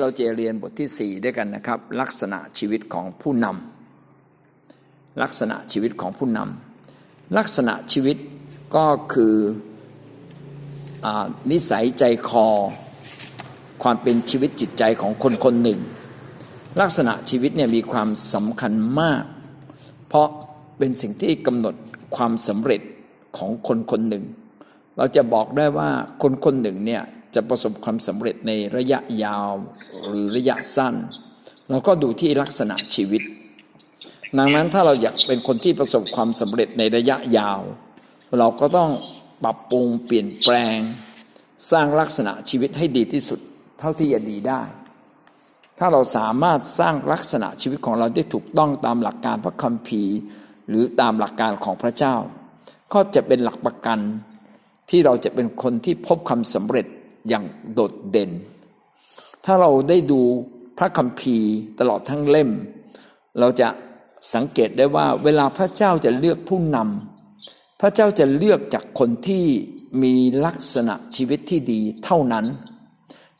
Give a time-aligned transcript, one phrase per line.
[0.00, 8.16] เราจะเรียนบทที่สี่ด้วยกันนะครับ ลักษณะชีวิตของผู้นำลักษณะชีวิตของผู้นำลักษณะชีวิต
[8.76, 9.34] ก็คือ
[11.06, 11.08] อ
[11.50, 12.46] นิสัยใจคอ
[13.82, 15.80] ความเป็นชีวิตจิตใจของคนคนหนึ่ง
[16.80, 19.24] ลักษณะชีวิตเนี่ยมีความสำคัญมาก
[20.08, 20.28] เพราะ
[20.78, 21.74] เป็นสิ่งที่กำหนด
[22.16, 22.80] ความสำเร็จ
[23.36, 24.24] ของคนคนหนึ่ง
[24.96, 25.90] เราจะบอกได้ว่า
[26.22, 27.02] คนคนหนึ่งเนี่ย
[27.34, 29.52] จะประสบความสำเร็จในระยะยาว
[30.08, 30.94] หรือระยะสั้น
[31.70, 33.22] เราก็ดูที่ลักษณะชีวิต
[34.38, 37.60] ดังนั้นถ้าเราอยากเป็นคนที่ประสบความสำเร็จในระยะยาว
[38.38, 38.90] เราก็ต้อง
[39.44, 40.78] ปรับปรุงเปลี่ยนแปลง
[41.70, 43.40] สร้างลักษณะชีวิตให้ดีที่สุด
[43.78, 44.62] เท่าที่จะดีได้
[45.78, 50.16] ถ้าเราสามารถสร้างลักษณะชีวิตของเราได้ถูกต้องตามหลักการพระคัมภีร์
[50.68, 52.14] หรือตามหลักการของพระเจ้า
[52.92, 53.98] ก็จะเป็นหลักประกัน
[54.90, 56.86] ที่เราจะเป็นคนที่พบความสำเร็จ
[57.28, 57.44] อย่าง
[57.74, 58.30] โดดเด่น
[59.44, 60.20] ถ้าเราได้ดู
[60.78, 62.50] พระคัมภีร์ตลอดทั้งเล่ม
[63.38, 63.68] เราจะ
[64.34, 69.44] สังเกตได้ว่าเวลาพระเจ้าจะเลือกผู้นำพระเจ้าจะเลือกจากคนที่
[70.02, 70.14] มี
[70.46, 72.46] ลักษณะชีวิตที่ดีเท่านั้น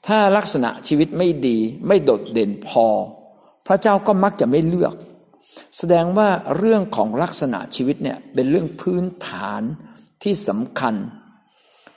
[0.06, 2.86] ถ้าลักษณะชีวิตไม่ดีไม่โดดเด่นพอ
[3.66, 4.94] พระเจ้าก็มักจะไม่เลือก
[5.76, 9.62] แสดงว่าเรื่องของลักษณะชีวิตเนี่ยเป็นเรื่องพื้นฐาน
[10.22, 10.94] ที่สำคัญ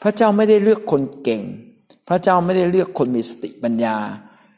[0.01, 1.43] พระเจ้าไม่ได้เลือกคนเก่ง
[2.07, 3.97] พระเจ้าไม่ได้เลือกคนมีสติปัญญา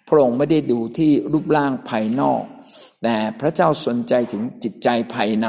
[0.07, 2.43] พระองค์ไม่ได้ดูที่รูปร่างภายนอก
[3.03, 5.47] แต่พระเจ้าสนใจถึงจิตใจภายใน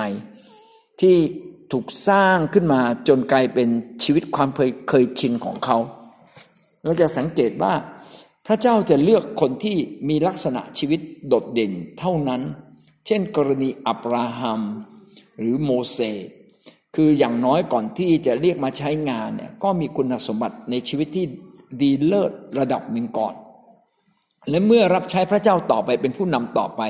[1.01, 1.17] ที่
[1.73, 3.69] ถูกสร้างขึ้นมาจนกลายเป็น
[4.03, 5.79] ชีวิตความเคยเคยชินของเขา
[6.83, 7.75] เราจะสังเกตว่า
[8.47, 9.77] พระเจ้าจะเลือกคนที่
[10.09, 12.43] มีลักษณะชีวิตโดดเด่นเท่านั้น
[13.07, 14.61] เช่นกรณีอับราฮัม
[15.39, 16.29] หรือโมเสส
[16.95, 21.27] คืออย่างน้อยก่อนที่จะเรียกมาใช้งานเนี่ยก็มีคุณสมบัติในชีวิตที่
[21.83, 23.35] ดีเลิศระดับหนึ่งก่อน
[24.51, 26.83] และเมื่อรับใช้พระเจ้าต่อไปเป็นผู้นำต่อไป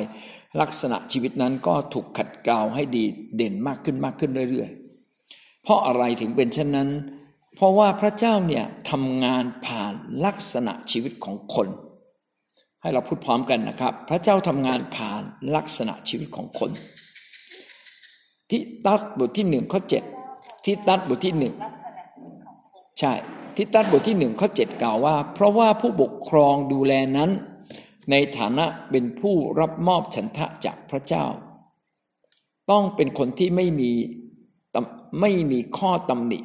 [0.60, 3.04] ลักษณะชีวิตนั้นก็ถูกขัดเกลาให้ดี
[3.36, 6.88] เด่นมากขึ้นมากขึ้นเรื่อยๆ เพราะอะไรถึงเป็นเช่นนั้น
[7.54, 9.92] เพราะว่าพระเจ้าเนี่ยทำงานผ่าน
[10.24, 11.68] ลักษณะชีวิตของคน
[12.82, 15.22] ให้เราพูดพร้อมกันนะครับ พระเจ้าทำงานผ่าน
[15.56, 16.70] ลักษณะชีวิตของคน
[18.50, 20.02] ที่ตัสบทที่หนึ่งข้อเจ็ด
[20.64, 21.54] ที่ตัสบทที่หนึ่ง
[22.98, 23.12] ใช่
[23.56, 27.30] ทิตัสบทที่หนึ่งข้อเจ็ดกล่าวว่า เพราะว่าผู้ปกครองดูแลนั้น
[28.10, 31.24] ในฐานะเป็นผู้รับมอบฉันทะจากพระเจ้า
[32.70, 33.90] ต้องเป็นคนที่ไม่มี
[35.20, 36.38] ไม่มีข้อตำหนิ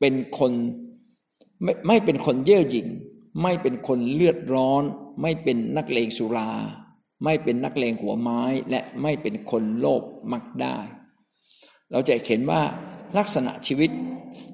[0.00, 0.52] เป็นคน
[1.62, 2.86] ไม่ไม่เป็นคนเย่อหยิ่ง
[3.42, 4.82] ไม่เป็นคนเลือดร้อน
[5.22, 6.50] ไม่เป็นนักเลงสุรา
[7.24, 10.02] ไม่เป็นนักเลงหัวไม้และไม่เป็นคนโลภ
[10.32, 10.78] มักได้
[11.94, 12.62] เราจะเห็นว่า
[13.18, 13.90] ลักษณะชีวิต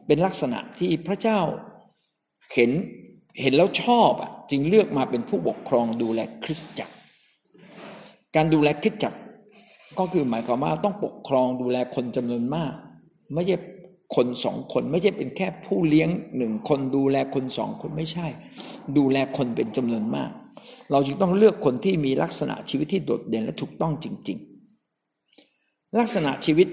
[0.06, 1.40] เป็นลักษณะที่พระเจ้า
[2.54, 2.70] เห็น
[3.40, 6.94] เห็นแล้วชอบอะจึงเลือกมาเป็นผู้ปกครองดูแลคริสตจักร
[8.36, 9.18] การดูแลคริสตจักร
[9.98, 12.72] ก็คือหมายความว่าต้องปกครองดูแลคนจำนวนมาก
[13.34, 13.56] ไม่ใช่
[14.16, 18.26] คนสองคนไม่ใช่เป็นแค่ผู้เลี้ยงหนึ่งคนดูแลคนสองคนไม่ใช่
[18.96, 20.30] ดูแลคนเป็นจำนวนมาก
[20.90, 24.38] เราจึงต้องเลือกคนที่มีลักษณะชีวิตที่โดดเด่นและถูกต้องจริง
[25.16, 26.68] ๆ ลักษณะชีวิต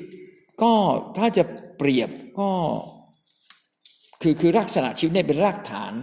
[0.61, 0.73] ก็
[1.17, 1.43] ถ้าจะ
[1.77, 2.09] เปรียบ
[2.39, 2.49] ก็
[4.21, 5.93] คือคือลักษณะชีวิตเนี่ยเป็นรากฐาน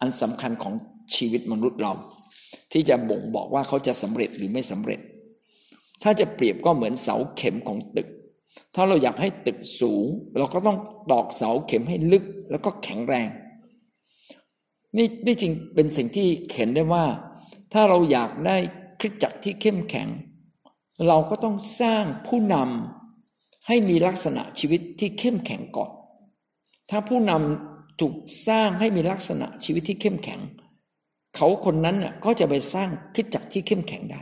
[0.00, 0.74] อันสำคัญของ
[1.16, 1.92] ชีวิตมนุษย์เรา
[2.72, 5.00] ที่จะบ่งบอกว่าเขาจะสำเร็จหรือไม่สำเร็จ
[6.02, 8.08] ถ้าจะเปรียบก็เหมือนเสาเข็มของตึก
[8.74, 10.06] ถ้าเราอยากให้ตึกสูง
[10.38, 10.78] เราก็ต้อง
[11.10, 13.28] ตอกเสาเข็มให้ลึกแล้วก็แข็งแรง
[14.96, 17.04] นี่นี่จริงเป็นสิ่งที่เห็นได้ว่า
[17.72, 18.56] ถ้าเราอยากได้
[19.00, 20.08] คริสจักรที่เข้มแข็ง
[21.08, 22.95] เราก็ต้องสร้างผู้นำ
[23.66, 25.92] ให้มีลักษณะชีวิตที่เข้มแข็งก่อน
[26.90, 28.14] ถ้าผู้นำถูก
[28.48, 30.40] สร้างให้มีลักษณะชีวิตที่เข้มแข็ง
[31.36, 34.20] เขาคนนั้นน่ยก็จะไปสร้างคิดจักที่เข้มแข็งได้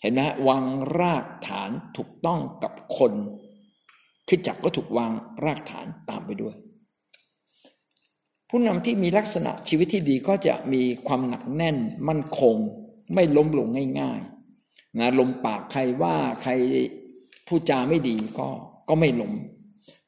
[0.00, 0.64] เห็นไหมวาง
[0.98, 3.12] รากฐานถูกต้องกับคน
[4.28, 5.12] คิดจักก็ถูกวาง
[5.44, 6.54] รากฐานตามไปด้วย
[8.48, 11.76] ผู้นำที่มีลักษณะชีวิตที่ดีก็จะมีความหนักแน่น
[12.08, 12.56] มั่นคง
[13.14, 13.68] ไม่ล้มลง
[14.00, 16.52] ง่ายๆนะลมปากใครว่าใคร
[17.46, 18.48] พูดจาไม่ดีก็
[18.88, 19.32] ก็ไม่ล้ม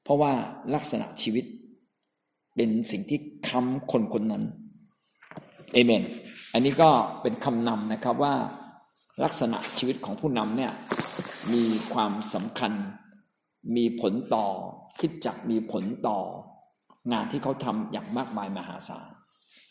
[0.02, 0.32] เพราะว่า
[0.74, 1.44] ลักษณะชีวิต
[2.54, 3.18] เป็นสิ่งที่
[3.48, 4.44] ค้ำคนคนนั้น
[5.72, 6.02] เอเมน
[6.52, 6.90] อันนี้ก็
[7.22, 8.34] เป็นคำนำนะครับว่า
[9.24, 10.72] ลักษณะชีวิตของผู้นำเนี่ย
[11.52, 12.72] มีความสำคัญ
[13.76, 14.46] มีผลต่อ
[15.00, 16.18] คิดจักมีผลต่อ
[17.12, 19.08] งานที่เขาทำอย่างมากมายมหาศาล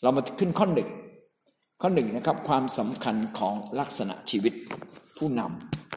[0.02, 0.88] เรามาขึ้นข้อหนึ่ง
[1.80, 4.54] ข้อหนึ่งนะครับความสำคัญของลักษณะชีวิต
[5.18, 5.87] ผู้นำ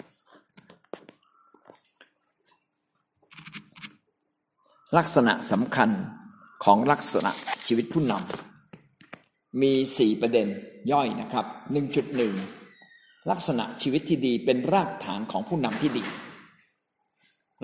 [4.98, 5.90] ลักษณะสำคัญ
[6.64, 7.32] ของลักษณะ
[7.68, 10.48] ชีวิตผู้นำมีสี่ประเด็น
[10.92, 12.34] ย่อยนะครับหนึ่งจุดหนึ่ง
[13.32, 16.04] ลักษณะชีวิตที่ดีเป็นรากฐานของผู้นำที่ดี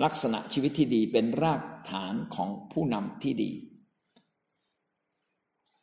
[0.04, 3.50] ลักษณะชีวิตที่ดีเป็นรากฐานของผู้นำที่ดี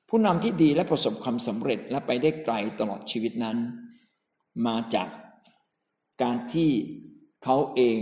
[0.09, 3.57] ผู้นำที่ดีและประสบความสำเร็จและไปได้ไกลตลอดชีวิตนั้น
[4.67, 5.09] มาจาก
[6.21, 6.69] การที่
[7.43, 7.99] เขาเอง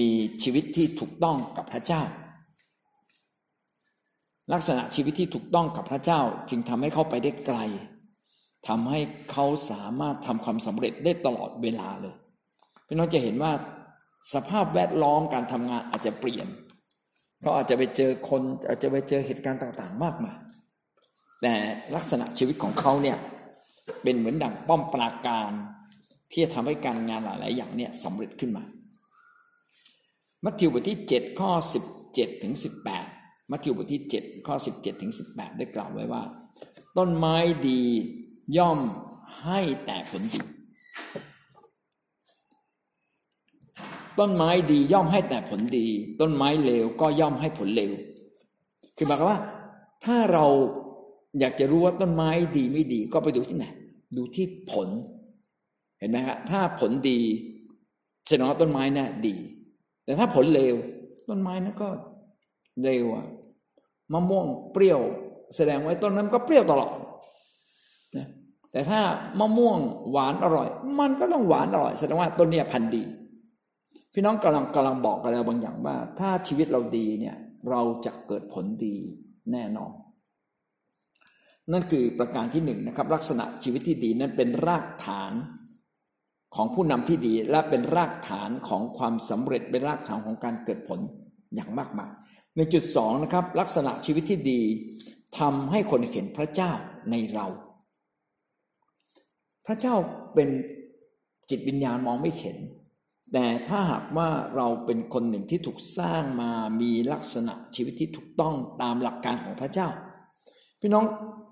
[0.00, 0.10] มี
[0.42, 2.02] ชีวิตที่ถูกต้องกับพระเจ้า
[4.52, 6.20] ลักษณะชีวิตที่ถูกต้องกับพระเจ้า
[6.50, 7.58] จึงทำให้เขาไปได้ไกล
[8.68, 9.00] ทำให้
[9.32, 12.16] เขาสามารถทำความสำเร็จได้ตลอดเวลาเลย
[12.86, 13.52] พี่น้องจะเห็นว่า
[14.34, 16.48] สภาพแวดล้อมการทำงานอาจจะเปลี่ยน
[17.40, 20.38] เขาอาจจะไปเจอคนอาจจะไปเจอเหตุการณ์ต่างๆ มากมาย
[21.42, 21.54] แต่
[21.94, 23.18] ลักษณะชีวิตของเขาเนี่ย
[24.02, 25.50] เป็นเหมือนดั่งป้อมปราการ
[26.30, 28.64] ที่จะทำให้การงานหลาย ๆ อย่างเนี่ยสำเร็จขึ้นมา
[30.44, 31.50] มัทธิวบทที่ 7 ข้อ
[31.96, 32.54] 17 ถึง
[32.88, 33.19] 18
[33.50, 36.22] มัทธิวบทที่ 7 ข้อ 17 ถึง 18 ได้กล่าวไว้ว่า
[36.98, 37.36] ต้นไม้
[37.68, 37.80] ดี
[38.58, 38.78] ย่อม
[39.44, 40.40] ให้แต่ผลดี
[44.18, 45.86] ต้นไม้ดีย่อมให้แต่ผลดี
[46.20, 47.92] ต้นไม้เลวก็ย่อมให้ผลเลว
[48.96, 49.38] คือหมายความว่า
[50.04, 50.46] ถ้าเรา
[51.40, 53.66] อยากจะรู้ว่าต้นไม้ดีไม่ดีก็ไปดูที่ไหน
[54.16, 54.88] ดูที่ผล
[55.98, 57.20] เห็นไหมครับถ้าผลดี
[58.26, 59.36] แสดงว่าต้นไม้น่ะดี
[60.04, 60.74] แต่ถ้าผลเลว
[61.28, 61.88] ต้นไม้นั้นก็
[62.84, 63.26] เลวอะ
[64.12, 65.00] มะม่วงเปรี้ยว
[65.56, 66.92] แสดงไว่าต้นนั้นก็เปรี้ยวตลอด
[68.16, 68.26] นะ
[68.72, 69.00] แต่ถ้า
[69.40, 69.78] มะม่วง
[70.10, 70.68] หวานอร่อย
[71.00, 73.02] มันก็ต้องหวานอร่อย แสดงว่าต้นเนี้ยพันธุ์ดี
[74.12, 77.36] พี่น้องกำลังกำลังบอกกับเราบางอย่างว่า ถ้าชีวิตเราดีเนี่ย
[77.70, 78.96] เราจะเกิดผลดี
[79.52, 79.92] แน่นอน
[81.72, 85.32] นั่นคือประการที่หนึ่งนะครับ ลักษณะชีวิตที่ดีนั้นเป็นรากฐาน
[86.54, 91.00] ของผู้นำที่ดีและเป็นรากฐานของความสำเร็จเป็นรากฐานของการเกิดผล
[91.54, 92.10] อย่างมากมาย
[92.54, 94.60] หนึ่งจุดสองนะครับลักษณะชีวิตที่ดี
[95.38, 96.72] ทำให้คนเห็นพระเจ้า
[97.10, 97.46] ในเรา
[99.66, 99.94] พระเจ้า
[100.34, 100.48] เป็น
[101.50, 102.56] จิตวิญญาณมองไม่เห็น
[103.32, 106.50] แต่ถ้าหากว่าเราเป็นคนหนึ่งที่ถูกสร้างมา
[106.80, 109.88] มีลักษณะชีวิตที่ถูกต้องตามหลักการของพระเจ้า
[110.80, 111.04] พี่น้อง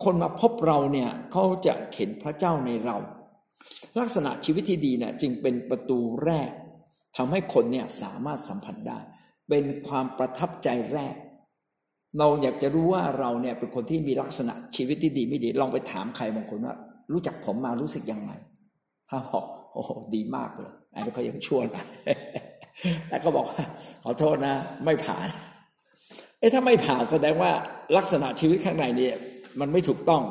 [0.04, 2.96] คนมาพบเราเนี่ยเขาจะเห็นพระเจ้าในเรา
[4.00, 6.50] ลักษณะชีวิตที่ดีเนี่ยจึงเป็นประตูแรก
[7.16, 8.98] ทำให้คนเนี่ยสามารถสัมผัสได้
[9.48, 11.14] เป็นความประทับใจแรก
[12.18, 16.74] เราอยากจะรู้ว่าเราเนี่ยเป็นคนที่มีลักษณะชีวิตที่ดีไม่ดี ลองไปถามใครบางคนว่า
[17.12, 18.32] รู้จักผมมารู้สึกยังไง
[19.08, 19.82] ถ้าบอกโอ้
[20.14, 21.66] ดีมากเลยอันนี้เขายังชั่วน
[23.08, 23.46] แต่ก็บอก
[24.02, 24.54] ขอโทษนะ
[24.84, 25.28] ไม่ผ่าน
[26.38, 27.52] เอ๊ะถ้าไม่ผ่านแสดงว่า
[27.96, 29.14] ลักษณะชีวิตข้างในเนี่ย
[29.60, 30.22] มันไม่ถูกต้อง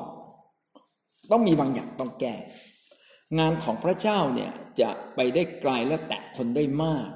[1.31, 2.35] ต้องมีบางอย่างต้องแก้
[3.39, 7.07] งานของพระเจ้าเนี่ยจะไปได้ไกลและแตะคนได้มาก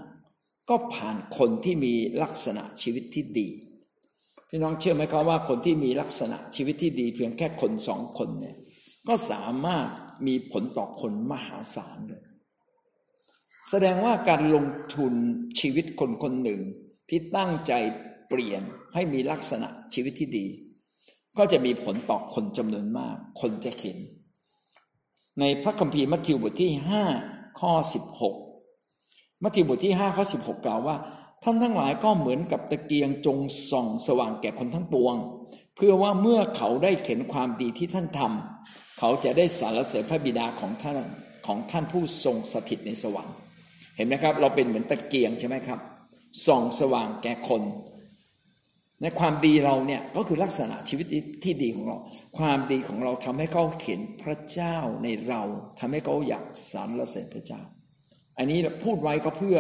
[0.72, 3.50] ก็ผ่านคนที่มีลักษณะชีวิตที่ดี
[4.50, 8.58] พี่น้องเชื่อไหมครับว่าคนที่มีลักษณะชีวิตที่ดี เพียงแค่คนสองคนเนี่ย
[9.08, 9.88] ก็สามารถ
[10.28, 12.24] มีผลต่อคนมหาศาลเลย
[13.70, 14.66] แสดงว่าการลง
[14.96, 15.14] ทุน
[15.60, 16.62] ชีวิตคนคนหนึ่ง
[17.10, 17.74] ที่ตั้งใจ
[18.28, 18.64] เปลี่ยน
[18.94, 20.48] ให้มีลักษณะชีวิตที่ดี
[21.38, 23.98] ก็จะมีผลต่อคนจำนวนมาก คนจะเห็น
[25.40, 27.04] ในพระคัมภีร์มัทธิวบทที่ห้า
[27.60, 28.36] ข้อสิบหก
[29.44, 30.96] มัทธิวบทที่ห้าข้อสิบหกกล่าวว่า
[31.44, 33.38] ท่านทั้งหลายก็เหมือนกับตะเกียงจง
[33.70, 35.16] ส่องสว่างแก่คนทั้งปวง
[35.76, 40.98] เพื่อว่าเมื่อเขาได้เห็นความดีที่ท่านทำเขาจะได้สารเสริญพระบิดาของท่าน
[41.46, 43.36] ของท่านผู้ทรงสถิตในสวรรค์
[43.96, 45.80] เห็นไหมครับ เราเป็นเหมือนตะเกียงใช่ไหมครับ
[46.48, 47.62] ส่องสว่างแก่คน
[49.02, 51.06] ในความดีเราเนี่ยก็คือลักษณะชีวิต
[51.44, 51.98] ที่ดีของเรา
[52.38, 55.42] ความดีของเราทำให้เขาเห็นพระเจ้าในเรา
[55.80, 57.62] ทำให้เขาอยากสรรเสริญพระเจ้า
[58.42, 59.58] อันนี้พูดไว้ก็เพื่อ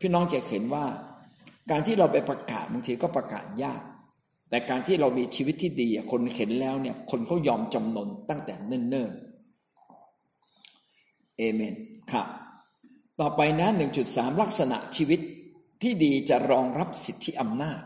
[0.00, 0.84] พี่น้องจะเห็นว่า
[1.70, 3.82] การที่เราไปประกาศบางทีก็ประกาศยาก
[4.50, 11.74] แต่การที่เรามีชีวิตที่ดีคนเห็นแล้วเนี่ยคนเขายอมจำนนตั้งแต่เนิ่นๆเอเมน
[12.10, 12.26] ครับ
[13.20, 13.68] ต่อไปนะ
[14.04, 15.20] 1.3 ลักษณะชีวิต
[15.82, 17.80] ที่ดีจะรองรับสิทธิอำนาจ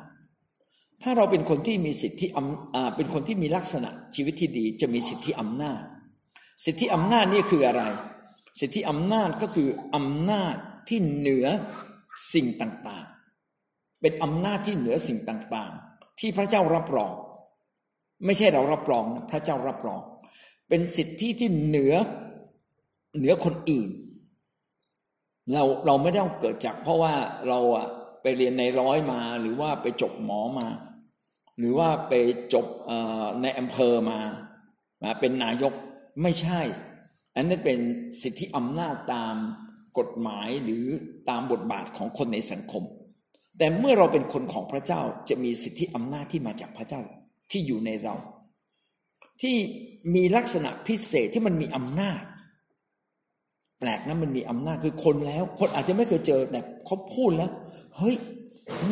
[1.02, 5.80] ถ้าเราเป็นคนที่มีสิทธิอำเป็นคนที่มีลักษณะชีวิตที่ดีจะมีสิทธิอำนาจ
[6.64, 7.82] สิทธิอำนาจนี่คืออะไร
[8.60, 10.56] สิทธิอำนาจก็คืออำนาจ
[10.88, 11.46] ที่เหนือ
[12.34, 17.12] สิ่งต่างๆ เป็นอำนาจที่เหนือสิ่งต่างๆ ที่พระเจ้ารับรอง
[18.24, 20.00] ไม่ใช่เรารับรองนะพระเจ้ารับรอง
[20.68, 21.94] เป็นสิทธิที่เหนือ
[23.16, 23.90] เหนือคนอื่น
[25.52, 27.14] เราเราไม่ได้เกิดจาก เพราะว่า
[27.48, 27.86] เราอะ
[28.22, 30.68] ไปเรียนในร้อยมา หรือว่าไปจบหมอมา
[31.58, 32.14] หรือว่าไป
[32.52, 32.66] จบ
[33.42, 34.20] ในอำเภอมา
[35.02, 35.72] มาเป็นนายก
[36.22, 36.60] ไม่ใช่
[37.34, 37.78] อันนั้นเป็น
[38.22, 39.34] สิทธิอำนาจตาม
[39.98, 40.84] กฎหมายหรือ
[41.30, 42.82] ตามบทบาทของคนในสังคม
[43.58, 47.00] แต่เมื่อเราเป็นคนของพระเจ้าจะมีสิทธิอำนาจที่มาจากพระเจ้า
[47.50, 48.14] ที่อยู่ในเรา
[49.42, 49.56] ที่
[50.14, 52.22] มีลักษณะพิเศษที่มันมีอำนาจ
[53.78, 57.50] แปลกนะมันมีอำนาจคือคนแล้ว คนอาจจะไม่เคยเจอแต่เขาพูดแล้ว
[57.96, 58.16] เฮ้ย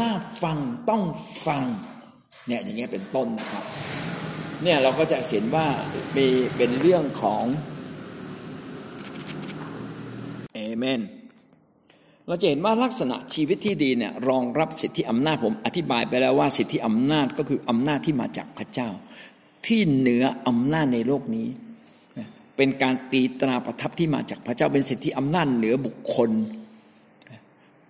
[0.01, 0.59] น่าฟัง
[0.91, 1.03] ต้อง
[1.47, 1.63] ฟัง
[2.47, 3.65] เนี่ยอย่างเงี้ยเป็นต้นนะครับ
[4.63, 5.67] เนี่ยเราก็จะเห็นว่า
[6.17, 7.45] มีเป็นเรื่องของ
[10.81, 11.01] เมน
[12.27, 18.89] เราจะเห็นว่าลักษณะชีวิตที่ดีเนี่ยรองรับสิทธิอำนาจผมอธิบายไปแล้วว่าสิทธิอำนาจก็คืออำนาจที่มาจากพระเจ้า
[19.67, 21.49] ที่เหนืออำนาจในโลกนี้
[22.57, 26.31] เป็นการตีตราประทับที่มาจากพระเจ้าเป็นสิทธิอำนาจเหนือบุคคล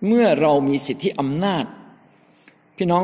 [0.07, 1.65] เมื่อเรามีสิทธิอำนาจ
[2.77, 3.03] พี่น้อง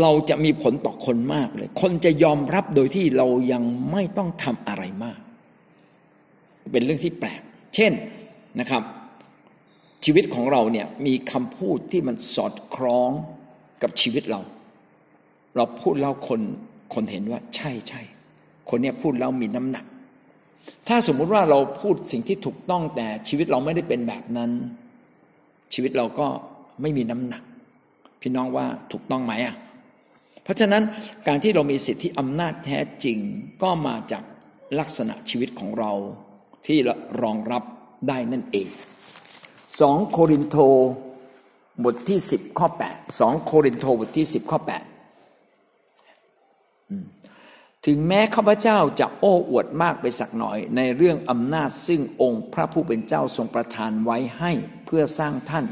[0.00, 5.20] เราจะมีผลต่อคนมากเลย คนจะยอมรับโดยที่เรายังไม่ต้องทำอะไรมาก
[6.72, 7.42] เป็นเรื่องที่แปลก
[7.74, 7.92] เช่น
[8.60, 8.82] นะครับ
[10.04, 13.10] ชีวิตของเราเนี่ยมีคำพูดที่มันสอดคล้อง
[13.82, 14.40] กับชีวิตเรา
[15.56, 16.40] เราพูดแล้วคน
[16.94, 18.02] คนเห็นว่าใช่ใช่
[18.70, 19.84] คนเนี้ยพูดแล้วมีน้ำหนัก
[20.88, 24.50] ถ้าสมมุติว่าเราพูดสิ่งที่ถูกต้องแต่ชีวิตเราไม่ได้เป็นแบบนั้น
[25.74, 26.26] ชีวิตเราก็
[26.82, 27.42] ไม่มีน้ำหนัก
[28.20, 29.56] พี่น้องว่าถูกต้องไหมอะ
[30.42, 30.82] เพราะฉะนั้น
[31.26, 33.18] การที่เรามีสิทธิอำนาจแท้จริง
[33.62, 34.24] ก็มาจาก
[34.78, 35.92] ลักษณะชีวิตของเรา
[36.66, 36.78] ที่
[37.22, 37.62] รองรับ
[38.08, 38.68] ได้นั่นเอง
[39.80, 40.56] สองโครินโต
[41.84, 44.82] บทที่สิบข้อแปดสองโครินโตบทที่สิบข้อแปด
[47.86, 54.52] ถึงแม้ข้าพเจ้าจะโอ้อวดมากไปสักหน่อย ในเรื่องอำนาจซึ่งองค์พระผู้เป็นเจ้าทรงประทานไว้ให้
[54.86, 55.66] เพื่อสร้างท่าน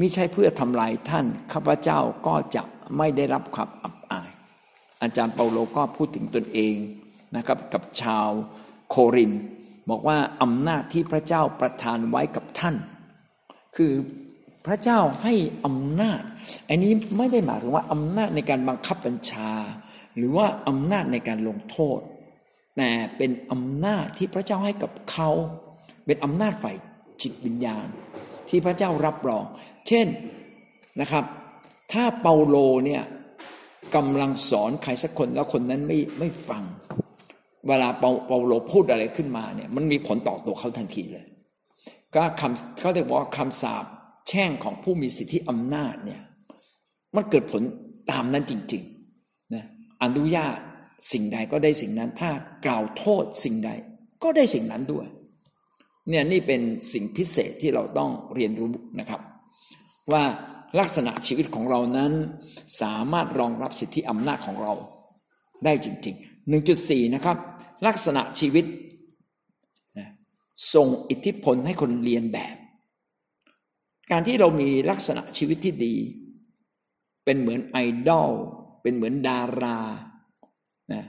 [0.00, 2.62] มิใช่เพื่อทำลายท่านข้าพเจ้าก็จะ
[2.96, 4.30] ไม่ได้รับความอับอาย
[5.02, 6.76] อาจารย์เปาโลก็พูดถึงตนเอง
[7.36, 8.28] นะครับกับชาว
[8.90, 9.32] โคริน
[9.90, 12.76] บอกว่าอำนาจที่พระเจ้าประทานไว้กับท่าน
[13.76, 13.92] คือ
[14.66, 15.34] พระเจ้าให้
[15.66, 16.22] อำนาจ
[16.68, 19.52] อันนี้ไม่ได้หมายถึงว่าอำนาจในการบังคับบัญชา
[20.16, 22.00] หรือว่าอำนาจในการลงโทษ
[22.76, 25.30] แต่เป็นอำนาจที่พระเจ้าให้กับเขา
[26.06, 26.76] เป็นอำนาจฝ่าย
[27.22, 27.86] จิตวิญญาณ
[28.48, 29.44] ที่พระเจ้ารับรอง
[29.88, 30.06] เช่น
[31.00, 31.24] นะครับ
[31.92, 33.02] ถ้าเปาโลเนี่ย
[33.94, 36.62] กำลังสอนใครสักคนแล้วคนนั้นไม่ไม่ฟัง
[37.68, 41.24] เวลาเปาเปาโลพูดอะไรขึ้นมาเนี่ยมันมีผลต่อตัวเขาทันทีเลย
[42.14, 43.84] ก็คำเขาเรียกว่าคำสาป
[44.28, 46.20] แช่งของผู้มีสิทธิอำนาจเนี่ย
[47.16, 47.62] มันเกิดผล
[48.10, 49.64] ตามนั้นจริงๆนะ
[50.02, 50.58] อนุญาต
[51.12, 52.30] สิ่งใดก็ได้สิ่งนั้น ถ้า
[52.66, 53.70] กล่าวโทษสิ่งใด
[54.22, 55.06] ก็ได้สิ่งนั้นด้วย
[56.08, 56.60] เนี่ยนี่เป็น
[56.92, 59.20] สิ่งพิเศษที่เราต้องเรียนรู้นะครับ
[60.12, 60.24] ว่า
[60.78, 62.12] ลักษณะชีวิตของเรานั้น
[62.82, 64.72] สามารถรองรับสิทธิอำนาจของเรา
[65.64, 67.36] ได้จริง ๆ 1.4 นะครับ
[67.86, 68.64] ลักษณะชีวิต
[70.74, 72.56] ส่งอิทธิพลให้คนเรียนแบบ
[74.10, 75.94] การที่เรามีลักษณะชีวิตที่ดี
[77.24, 78.30] เป็นเหมือนไอดอล
[78.82, 79.80] เป็นเหมือนดารา
[80.92, 81.04] นะ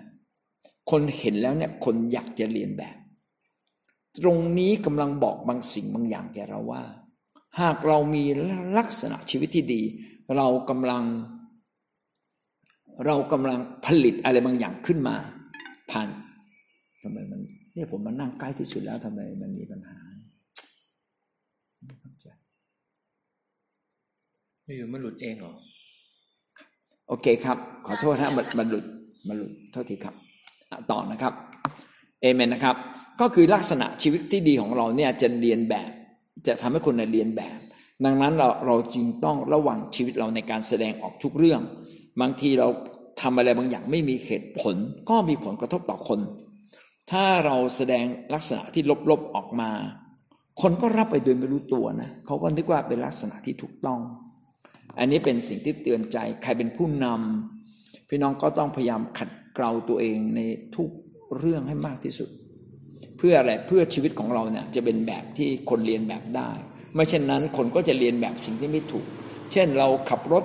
[0.91, 2.97] คนเห็นแล้วเนี่ยคนอยากจะเรียนแบบ
[4.19, 6.83] ตรงนี้กำลังบอกบางสิ่งบางอย่างแกเราว่า
[7.59, 8.23] หากเรามี
[8.77, 9.81] ลักษณะชีวิตที่ดี
[10.35, 11.03] เรากำลัง
[13.05, 15.15] เรากำลังผลิตอะไรบางอย่างขึ้นมา
[15.91, 16.07] ผ่าน
[17.03, 17.41] ทำไมมัน
[17.79, 19.97] นี่ยผมมานั่งใกล้ที่สุดแล้วทำไมมันมีปัญหา
[21.85, 22.27] ไม่เข้าใจ
[24.77, 25.53] อยู่มันหลุดเองเหรอ
[27.07, 28.85] โอเคครับ ขอโทษนะมันมันหลุด
[29.27, 30.15] มันหลุดโทษทีครับ
[30.91, 31.33] ต่อนะครับ
[32.21, 32.75] เอเมนนะครับ
[33.21, 35.91] ก็คือลักษณะชีวิตที่ดีของเราเนี่ยจะเรียนแบบ
[36.47, 37.59] จะทำให้คนเรียนแบบ
[38.05, 41.61] ดังนั้นเราเราจึงต้องระวังชีวิตเราในการแสดงออกทุกเรื่อง
[42.21, 42.67] บางทีเรา
[43.21, 44.75] ทำอะไรบางอย่างไม่มีเหตุผล
[45.09, 46.19] ก็มีผลกระทบต่อคน
[47.11, 49.71] ถ้าเราแสดงลักษณะที่ลบๆออกมา
[50.61, 53.99] คนก็รับไปโดยไม่รู้ตัวนะเขาก็นึกว่าเป็นลักษณะที่ถูกต้อง
[54.99, 60.39] อันนี้เป็นสิ่งที่เตือนใจใครเป็นผู้นำพี่น้องก็ต้องพยายามขัดเกลาตัวเองใน
[60.75, 60.89] ทุก
[61.37, 62.29] เรื่องให้มากที่สุด
[63.17, 66.49] เพื่ออะไรเพื่อชีวิตของเราเนี่ยจะเป็นแบบที่คนเรียนแบบได้
[66.95, 69.05] ไม่เช่นนั้นคนก็จะเรียนแบบสิ่งที่ไม่ถูก
[69.51, 70.43] เช่นเราขับรถ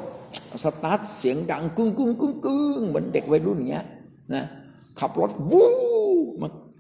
[0.64, 3.86] สตาร์ทเสียงดังกุ้งกุ้งกุ้งกุ้งเหมือนเด็กวัยรุ่นอย่างเงี้ย
[4.34, 4.44] นะ
[5.00, 5.70] ขับรถวู้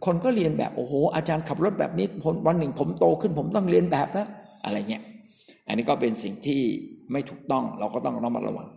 [0.06, 2.06] คนก็เรียนแบบโอ้โห อาจารย์ขับรถแบบนี้
[2.46, 4.28] วันหนึ่งผมโตขึ้นผมต้องเรียนแบบแล้ว
[4.64, 5.02] อะไรเงี้ย
[5.68, 6.62] อันนี้ก็เป็นสิ่งที่
[7.12, 8.68] ไม่ถูกต้องเราก็ต้องระมัดระวัง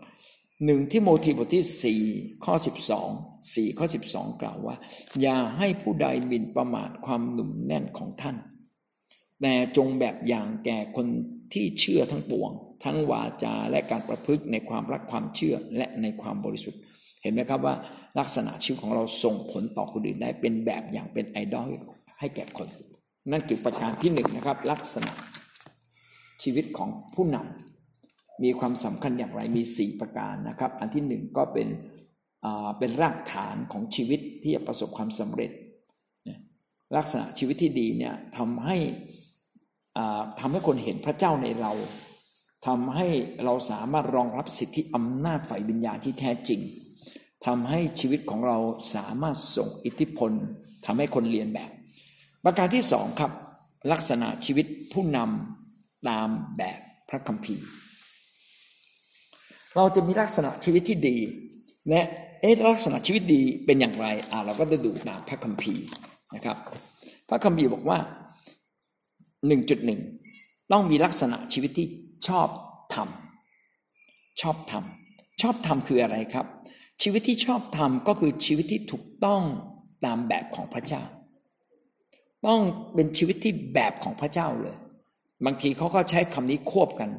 [0.66, 2.02] หนึ่งที่โมทีบทที่สี่
[2.46, 3.10] ข้อสิบสอง
[3.56, 4.76] สี่ข้อสิบสองกล่าวว่า
[5.22, 8.36] อย่าให้ผู้ใดบินประมาทความหนุ่มแน่นของท่าน
[9.42, 11.08] แต่จงแบบอย่างแก่คน
[11.54, 12.52] ที่เชื่อทั้งปวง
[12.84, 16.82] ทั้งวาจาและการประพฤติในความรักความเชื่อและในความบริสุทธิ์
[17.22, 17.76] เห็นไหมครับว่า
[18.20, 21.70] ลักษณะชีวิตของเราส่งผลต่อคนอื่นได้เป็นแบบอย่างเป็นไอดอล
[22.20, 22.68] ให้แก่คน
[23.32, 25.12] นั่นคือประการที่หนึ่งนะครับ ลักษณะ
[26.44, 31.68] ชีวิตของผู้นำมีความสำคัญอย่างไรมีสี่ประการนะครับ อันที่หนึ่งก็เป็น
[32.80, 35.52] เป็นรากฐานของชีวิตที่จะประสบความสำเร็จ
[36.96, 38.78] ลักษณะชีวิตที่ดีเนี่ยทำให้
[40.40, 41.72] ทำให้คนเห็นพระเจ้าในเรา
[42.68, 43.08] ทำให้
[43.44, 46.60] เราสามารถรองรับสิทธิอำนาจฝ่ายวิญญาณที่แท้จริง
[47.48, 48.58] ทำให้ชีวิตของเรา
[48.96, 50.32] สามารถส่งอิทธิพล
[50.86, 51.72] ทำให้คนเรียนแบบ
[52.44, 53.32] ประการที่สองครับ
[53.92, 56.28] ลักษณะชีวิตผู้นำตาม
[56.58, 57.66] แบบพระคัมภีร์
[59.76, 61.18] เราจะมีลักษณะชีวิตที่ดี
[61.90, 62.02] และ
[62.42, 65.86] เอ๊ะลักษณะชีวิตดีเป็นอย่างไรอ่าเราก็จะดูตามพระคัมภีร์
[66.36, 66.58] นะครับ
[67.30, 67.98] พระคัมภีร์บอกว่า
[69.48, 70.02] หนึ่งจุดหนึ่ง
[70.72, 71.88] ต้องมีลักษณะชีวิตที่
[72.28, 72.48] ชอบ
[72.94, 76.48] ทำชอบทำชอบทำคืออะไรครับ
[77.02, 79.42] ชีวิตที่ชอบทำก็คือชีวิตที่ถูกต้อง
[80.06, 81.04] ตามแบบของพระเจ้า
[82.48, 82.60] ต้อง
[82.94, 84.78] เป็นชีวิตที่แบบของพระเจ้าเลย
[85.46, 87.10] บางทีเขาก็ใช้คำนี้ควบกัน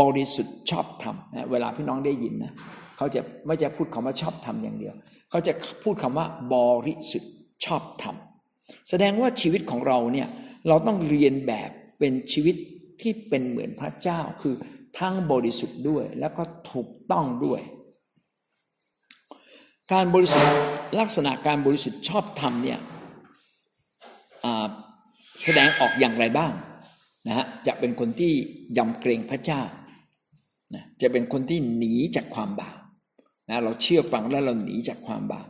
[0.00, 2.52] บริสุทธิ์ชอบทำนะเวลาพี่น้องได้ยินนะ
[2.96, 4.94] เขาจะไม่จะพูดคำว่าชอบทำอย่างเดียว
[5.30, 6.56] เขาจะพูดคำว่า บ
[6.86, 7.30] ริสุทธิ์
[7.64, 10.28] ชอบทำแสดงว่าชีวิตของเราเนี่ย
[10.68, 12.56] เราต้องเรียนแบบเป็นชีวิต
[13.00, 14.54] ที่เป็นเหมือนพระเจ้า คือ
[14.98, 16.42] ทั้งบริสุทธิ์ด้วยแล้วก็
[16.72, 17.60] ถูกต้องด้วย
[19.92, 20.52] การบริสุทธิ์
[21.00, 22.80] ลักษณะการบริสุทธิ์ชอบธรรมเนี่ย
[25.42, 26.52] แสดงออกอย่างไรบ้าง
[27.26, 28.32] นะฮะจะเป็นคนที่
[28.78, 29.62] ยำเกรงพระเจ้า
[30.74, 32.80] นะจะเป็นคนที่หนีจากความบาป
[33.48, 35.48] นะเราเชื่อฟังแล้วเราหนีจากความบาป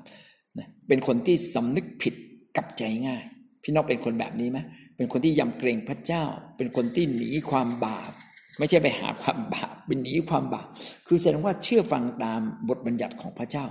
[0.58, 2.14] นะเป็นคนที่สำนึกผิด
[2.56, 3.24] กับใจง่าย
[3.62, 4.58] พี่น้องเป็นคนแบบนี้ไหม
[4.96, 6.24] เป็นคนที่ยำเกรงพระเจ้า
[6.56, 8.12] เป็นคนที่หนีความบาป
[8.58, 10.66] ไม่ใช่ไปหาความบาปเป็นหนีความบาป
[11.06, 13.66] คือแสดงว่าเชื่อฟังตามบทบัญญัติของพระเจ้า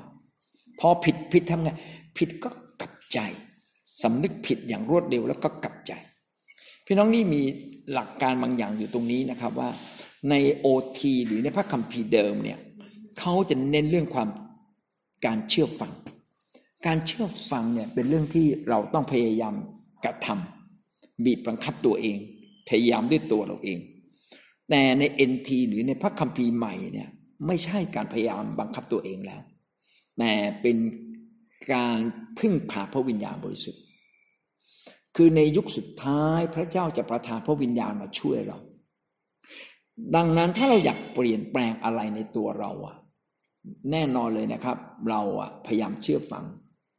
[0.80, 1.72] พอผิดผิดทำไง
[2.18, 2.50] ผิดก็
[2.82, 3.20] กลับใจ
[4.03, 5.94] สำนึกผิดอย่างรวดเร็วแล้วก็กลับใจ
[6.86, 7.42] พี่น้องนี่มี
[7.94, 9.70] หลักการบางอย่างอยู่ตรงนี้นะครับว่า
[10.30, 12.60] ในโอทีหรือในพระคัมภีร์เดิมเนี่ย
[13.20, 14.30] เขาจะเน้นเรื่องความ
[15.26, 15.91] การเชื่อฟัง
[16.86, 19.56] การเชื่อฟังเนี่ยเป็นเรื่องที่เราต้องพยายาม
[20.06, 22.17] กระทำบีบบังคับตัวเอง
[22.69, 23.80] พยายามด้วยตัวเราเอง
[24.69, 27.10] แต่ในเอ็นทีหรือในพระคัมภีร์ใหม่เนี่ย
[27.48, 29.41] ไม่ใช่การพยายามบังคับตัวเองแล้ว
[30.19, 30.78] แต่เป็น
[31.73, 31.97] การ
[32.39, 33.84] พึ่งพาพระวิญญาณบริสุทธิ์
[35.15, 38.58] คือในยุคสุดท้ายพระเจ้าจะประทานพระวิญญาณมาช่วยเรา
[40.15, 42.97] ดังนั้นถ้าเราอยากเปลี่ยนแปลงอะไรในตัวเราอะ
[43.91, 44.78] แน่นอนเลยนะครับ
[45.10, 46.45] เราอะพยายามเชื่อฟัง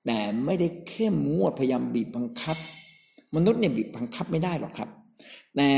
[0.07, 2.57] แต่ไม่ได้เข้มงวดพยายามบีบบังคับ
[3.35, 4.91] มนุษย์เนี่ยบีบบังคับไม่ได้หรอกครับ
[5.57, 5.71] แต่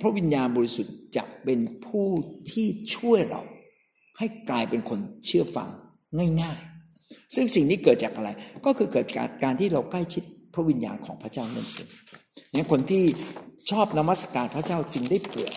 [0.00, 2.08] พระวิญญาณบริสุทธิ์จะเป็นผู้
[2.50, 3.42] ที่ช่วยเรา
[4.18, 5.68] ให้กลายเป็นคนเชื่อฟัง
[6.16, 8.30] ง่ายๆ ซึ่งสิ่งนี้เกิดจากอะไร
[8.64, 10.22] ก็คือเกิดจากการที่เราใกล้ชิด
[10.54, 11.88] พระวิญญาณของพระเจ้านั่นเอง
[12.54, 13.04] นี่คนที่
[13.70, 15.54] ชอบนมัสการพระเจ้าจึงได้เปลือก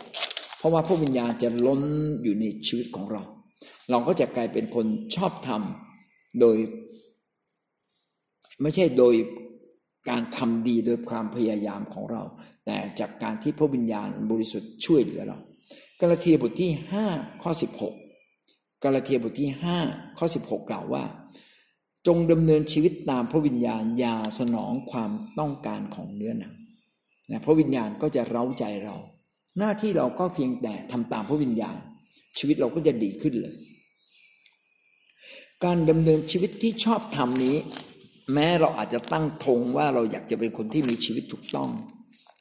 [0.57, 1.81] เพราะว่าพระวิญญาณจะล้น
[2.23, 3.21] อยู่ในชีวิตของเรา
[3.89, 4.85] เราก็จะกลายเป็นคน
[5.15, 5.61] ชอบธรรม
[6.39, 6.57] โดย
[8.61, 9.15] ไม่ใช่โดย
[10.09, 12.23] การทำดีโดยความพยายามของเรา
[12.65, 15.37] แต่จากการที่พระวิญญาณบริสุทธิ์ช่วยเหลือเรา
[15.99, 16.71] กาลาเทียบทที่
[17.07, 17.51] 5 ข้อ
[17.83, 18.10] 16
[18.83, 19.49] กาลาเทียบทที่
[19.83, 21.03] 5 ข้อ 16 กล่าวว่า
[22.07, 26.55] จงดำเนินชีวิตตามพระวิญญาณอย่าสนองความต้องการของเนื้อหนัง
[27.29, 28.95] นะพระวิญญาณก็จะเร้าใจเรา
[29.57, 31.77] หน้าที่เราก็เพียงแต่ทำตามพระวิญญาณ
[32.37, 33.55] ชีวิตเราก็จะดีขึ้นเลย
[35.63, 37.55] การดำเนินชีวิตที่ชอบธรรมนี้
[38.33, 41.69] แม้เราอาจจะตั้งธงว่าเราอยากจะเป็นคนที่มีชีวิตถูกต้อง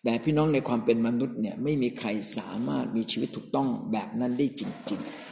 [0.05, 5.30] แต่พี่น้องในความเป็นมนุษย์เนี่ยไม่มีใครสามารถมีชีวิตถูกต้องแบบนั้นได้จริง ๆ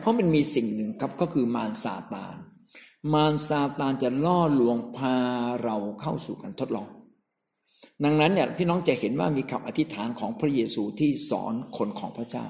[0.00, 2.36] เพราะมันมีสิ่งหนึ่งครับก็คือมารซาตาน
[3.14, 5.16] มารซาตานจะล่อลวงพา
[5.64, 6.88] เราเข้าสู่การทดลอง
[8.04, 12.46] ดังนั้นเนี่ยพี่น้องจะเห็นว่ามีคำอธิษฐานของพระเยซูที่สอนคนของพระเจ้า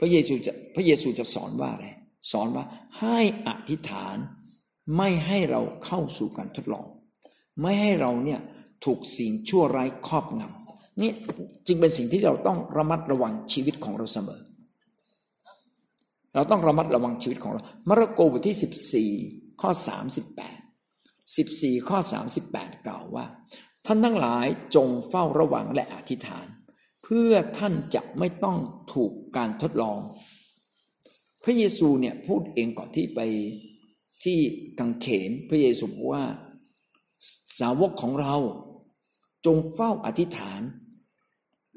[0.00, 1.86] พระเยซูจะพระเยซูจะสอนว่าอะไร
[2.32, 2.64] สอนว่า
[3.00, 4.16] ให้อธิษฐาน
[4.96, 6.86] ไม่ให้เราเข้าสู่การทดลอง
[7.62, 8.40] ไม่ให้เราเนี่ย
[8.84, 11.10] ถูกสิ่งชั่วร้ายครอบงำนี่
[11.66, 14.40] จึงเป็นสิ่งที่เราต้องระมัดระวังชีวิตของเราเสมอ
[16.34, 19.12] เราต้องระมัดระวังชีวิตของเรา มาระโกบทที่สิบสี่
[19.60, 20.60] ข้อสามสิบแปด
[21.36, 23.24] สิบสี่ข้อสามสิบแปดกล่าวว่า
[23.86, 26.46] ท่านทั้งหลายจงเฝ้าระวังและอธิษฐาน
[27.04, 28.56] เพื่อท่านจะไม่ต้อง
[28.94, 29.98] ถูกการทดลอง
[31.44, 33.20] พระเยซูเนี่ยพูดเองก่อนที่ไป
[34.24, 34.38] ที่
[34.78, 36.24] กังเขนพระเยซูบอกว่า
[37.58, 38.34] สาวกของเรา
[39.46, 40.62] จงเฝ้าอธิษฐาน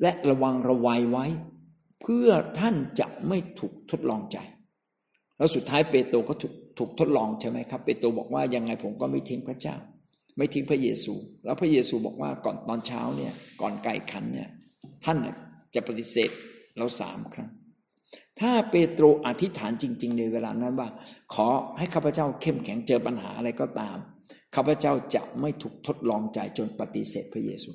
[0.01, 1.25] และระวังระวัยไว้
[2.03, 4.37] เพื่อท่านจะไม่ถูกทดลองใจ
[5.37, 9.75] แล้วสุดท้ายเปโตรก็ถูกถูกทดลองใช่ไหมครับ เปโตรบอกว่ายังไงผมก็ไม่ทิ้งพระเจ้า
[10.37, 11.13] ไม่ทิ้งพระเยซู
[11.45, 14.49] แล้วพระเยซูบอกว่าก่อนตอนเช้าเนี่ยก่อนไก่ขันเนี่ย
[15.05, 15.17] ท่าน
[15.75, 16.29] จะปฏิเสธ
[16.77, 17.49] เราสามครั้ง
[18.39, 20.89] ถ้ถ้าเปโตรอธิษฐานจริง ๆ ในเวลานั้นว่า
[21.33, 23.97] ขอให้ข้าพเจ้าเข้มแข็งเจอปัญหาอะไรก็ตาม
[24.55, 27.71] ข้าพเจ้าจะไม่ถูกทดลองใจจนปฏิเสธพระเยซู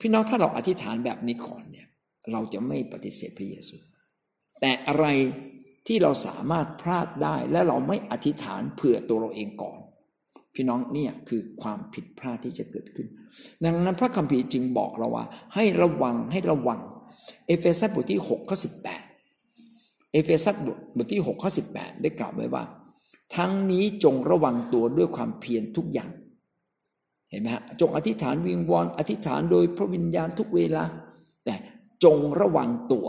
[0.00, 1.86] พี่น้องถ้าเราอธิษฐานแบบนี้ก่อนเนี่ย
[2.32, 3.76] เราจะไม่ปฏิเสธพระเยซู
[4.60, 5.06] แต่อะไร
[5.86, 9.78] ที่เราสามารถพลาดได้และเราไม่อธิษฐานเผื่อตัวเราเองก่อน
[10.54, 13.06] พี่น้องเนี่ยคือความผิดพลาดที่จะเกิดขึ้น
[13.62, 16.80] ดังนั้นพระคัมภีร์จึงบอกเราว่า ให้ระวังให้ระวัง
[17.46, 18.56] เอเฟซัสบทที่6ข้อ
[19.34, 20.54] 18 เอเฟซัส
[20.96, 22.64] บทที่6ข้อ18 ได้กล่าวไว้ว่า
[23.36, 26.10] ทั้งนี้จงระวังตัวด้วยความเพียรทุกอย่าง
[27.30, 30.84] เห็นไหมฮะจงอธิษฐานวิงวอนอธิษฐานโดยพระวิญญาณทุกเวลา
[32.04, 33.06] จงระวังตัว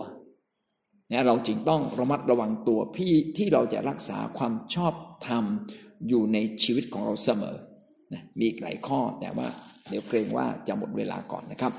[1.11, 4.93] นะเราจึงต้องระมัดระวังตัวพี่ที่เราจะรักษาความชอบ
[5.27, 5.43] ธรรม
[6.07, 7.55] อยู่ในชีวิตของเราเสมอ
[8.13, 9.47] นะมีหลายข้อแต่ว่า
[9.89, 11.71] เดี๋ยวเกรงว่าจะหมดเวลาก่อนนะครับ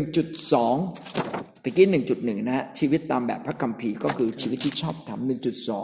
[0.00, 5.20] 1.2ตะกี้1.1 นะฮะชีวิตตามแบบพระคัมภีร์ก็คือชีวิตที่ชอบธรรม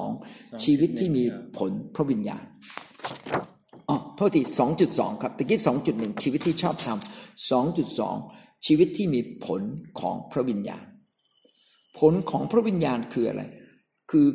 [0.01, 1.25] 1.2 ชีวิตที่มี
[1.59, 2.45] ผลพระวิญญาณ
[3.89, 4.43] อ๋อโทษที
[4.83, 6.99] 2.2 ครับตะกี้2.1 ชีวิตที่ชอบธรรม
[7.51, 9.63] 2.2 ชีวิตที่มีผล
[10.01, 10.85] ของพระวิญญาณ
[11.99, 13.43] ผลของพระวิญญาณคืออะไร
[14.11, 14.27] คือ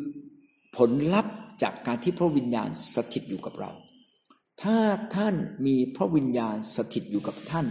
[0.78, 3.72] ผลลัพธ์จากการที่พระวิญญาณสถิตอยู่กับเรา
[4.62, 4.78] ถ้า
[5.16, 7.68] ท่านมีพระวิญญาณสถิตอยู่กับท่าน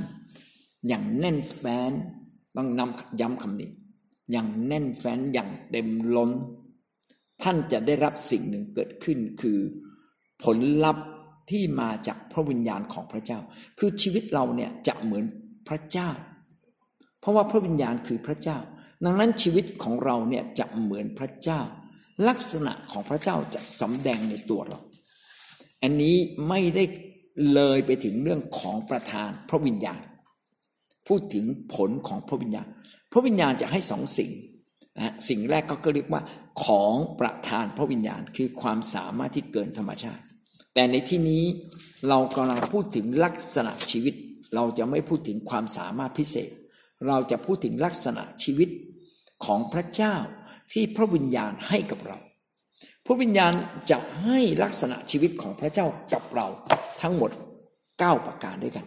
[0.89, 1.93] อย่างแน่นแฟ้น
[2.57, 3.71] ต้องนำย้ำคำนี้
[4.33, 6.31] อย่างแน่นแฟ้นอย่างเต็มล้น
[7.43, 9.59] ท่านจะได้รับสิ่งหนึ่งเกิดขึ้นคือ
[10.45, 11.07] ผลลัพธ์
[11.51, 13.39] ที่มาจากพระวิญญาณของพระเจ้า
[13.79, 15.25] คือชีวิตเราเนี่ยจะเหมือน
[15.69, 16.09] พระเจ้า
[17.29, 18.59] ราะว่าพระวิญญาณคือพระเจ้า
[19.05, 21.61] ดังนั้นชีวิตของเราเนี่ยจะเหมือนพระเจ้า
[22.29, 24.79] ลักษณะของพระเจ้าจะสำแดงในตัวเรา
[25.83, 26.17] อันนี้
[26.49, 26.85] ไม่ได้
[27.55, 30.01] เลยไปถึงเรื่องของประธานพระวิญญาณ
[31.09, 32.69] พูดถึงผลของพระวิญญาณ
[33.13, 34.31] พระวิญญาณจะให้สองสิ่ง
[34.99, 36.23] นะสิ่งแรกก็เรียกว่า
[36.65, 40.23] ของประธานพระวิญญาณคือความสามารถที่เกินธรรมชาติ
[40.75, 41.45] แต่ในที่นี้
[42.09, 44.15] เรากำลังพูดถึงลักษณะชีวิต
[44.55, 46.51] เราจะไม่พูดถึงความสามารถพิเศษ
[47.07, 48.69] เราจะพูดถึงลักษณะชีวิต
[49.45, 50.17] ของพระเจ้า
[50.73, 52.19] ที่พระวิญญาณให้กับเรา
[53.07, 53.53] พระวิญญาณ
[53.91, 56.47] จะให้ลักษณะชีวิตของพระเจ้ากับเรา
[57.03, 57.31] ทั้งหมด
[57.79, 58.87] 9 ประการด้วยกัน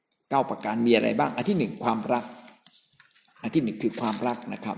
[0.00, 2.24] 9 ประการมีอะไรบ้าง อันที่หนึ่งความรัก
[3.42, 4.76] อันที่หนึ่งคือความรักนะครับ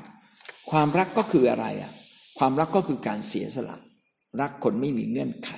[0.70, 1.92] ความรักก็คืออะไรอะ
[2.38, 3.76] ความรักก็คือการเสียสละ
[4.40, 5.50] รักคนไม่มีเงื่อนไข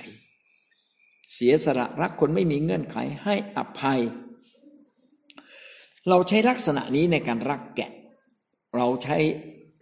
[1.33, 3.99] เสียสละรักคนไม่มีเงื่อนไขให้อภัย
[6.09, 7.91] เราใช้ลักษณะนี้ในการรักแกะ
[8.75, 9.17] เราใช้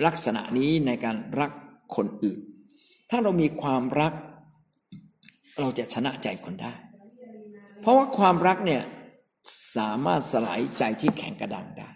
[0.05, 1.51] ลักษณะนี้ในการรัก
[1.95, 2.39] คนอื่น
[3.09, 4.13] ถ้าเรามีความรัก
[5.59, 6.73] เราจะชนะใจคนได้
[7.81, 8.83] เพราะว่าความรักเนี่ย
[9.75, 11.89] สามารถสลายใจที่แข็งกระด้างได้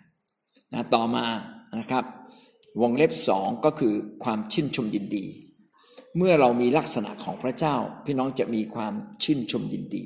[0.74, 1.26] นะต่อมา
[1.80, 2.04] นะครับ
[2.82, 5.26] วงเล็บสองก็คือความชื่นชมยินดี
[6.18, 10.04] เมื่อเรามีลักษณะของพระเจ้า พี่น้องจะมีความชื่นชมยินดี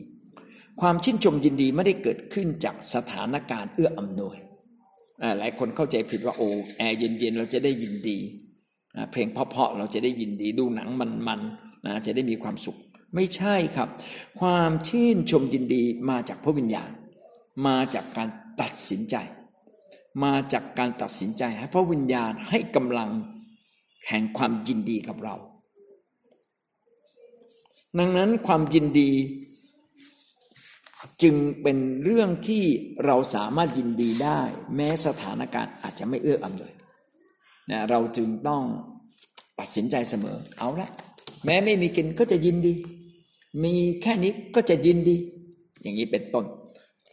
[0.82, 4.38] ความชื่นชมยินดีไม่ได้เกิดขึ้นจากสถานการณ์เอื้ออำนวย
[5.40, 8.18] หลายคนเข้าใจผิดว่าโอ้แอร์เย็นๆเราจะได้ยินดี
[9.12, 10.90] เพลงเพาะๆเราจะได้ยินดีดูหนัง
[11.28, 12.78] มันๆนะจะได้มีความสุข
[13.16, 13.90] ไม่ใช่ครับ
[14.40, 16.92] ความชื่นชมยินดีมาจากพระวิญญาณ
[17.68, 18.30] มาจากการ
[18.62, 19.16] ตัดสินใจ
[20.24, 23.10] มาจากการตัดสินใจให้พระวิญญาณให้กำลัง
[24.08, 25.36] แห่งความยินดีกับเรา
[28.00, 29.12] ดังนั้นความยินดี
[31.22, 32.64] จึงเป็นเรื่องที่
[33.06, 34.42] เราสามารถยินดีได้
[34.76, 36.74] แม้สถานการณ์อาจจะไม่เอื้ออำนวย
[37.72, 38.62] นะเราจึงต้อง
[39.60, 40.90] ตัดสินใจเสมอ เอาละ
[41.46, 42.74] แม้ไม่มีกินก็จะยินดี
[43.64, 45.16] มีแค่นี้ก็จะยินดี
[45.82, 46.46] อย่างนี้เป็นต้น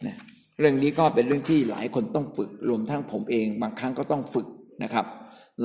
[0.05, 0.15] นะ
[0.59, 4.47] เรื่องนี้ก็เป็นเรื่องที่หลายคนต้องฝึกรวมทั้งผมเองบางครั้งก็ต้องฝึก
[4.83, 5.05] นะครับ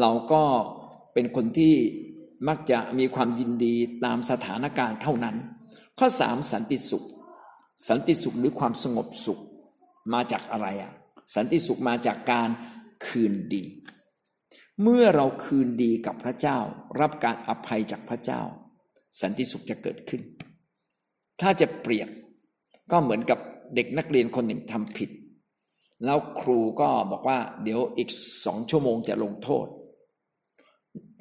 [0.00, 0.42] เราก็
[1.14, 1.74] เป็นคนที่
[2.48, 5.36] มักจะมีความยินดีตามสถานการณ์เท่านั้น
[5.98, 7.06] ข้อสามสันติสุข
[7.88, 9.40] สันติสุขหรือความสงบสุข
[10.12, 10.92] มาจากอะไรอะ
[11.34, 12.48] สันติสุขมาจากการ
[13.06, 13.64] คืนดี
[14.82, 16.58] เมื่อเราคืนดีกับพระเจ้า
[17.00, 18.40] รับการอภัยจากพระเจ้า
[19.20, 20.22] สันติสุขจะเกิดขึ้น
[21.40, 22.08] ถ้าจะเปรียบ
[22.90, 23.38] ก็เหมือนกับ
[23.74, 25.10] เด็กนักเรียนคนหนึ่งทำผิด
[26.04, 28.10] แล้วครูก็บอกว่า เดี๋ยวอีก
[28.44, 29.66] สองชั่วโมงจะลงโทษ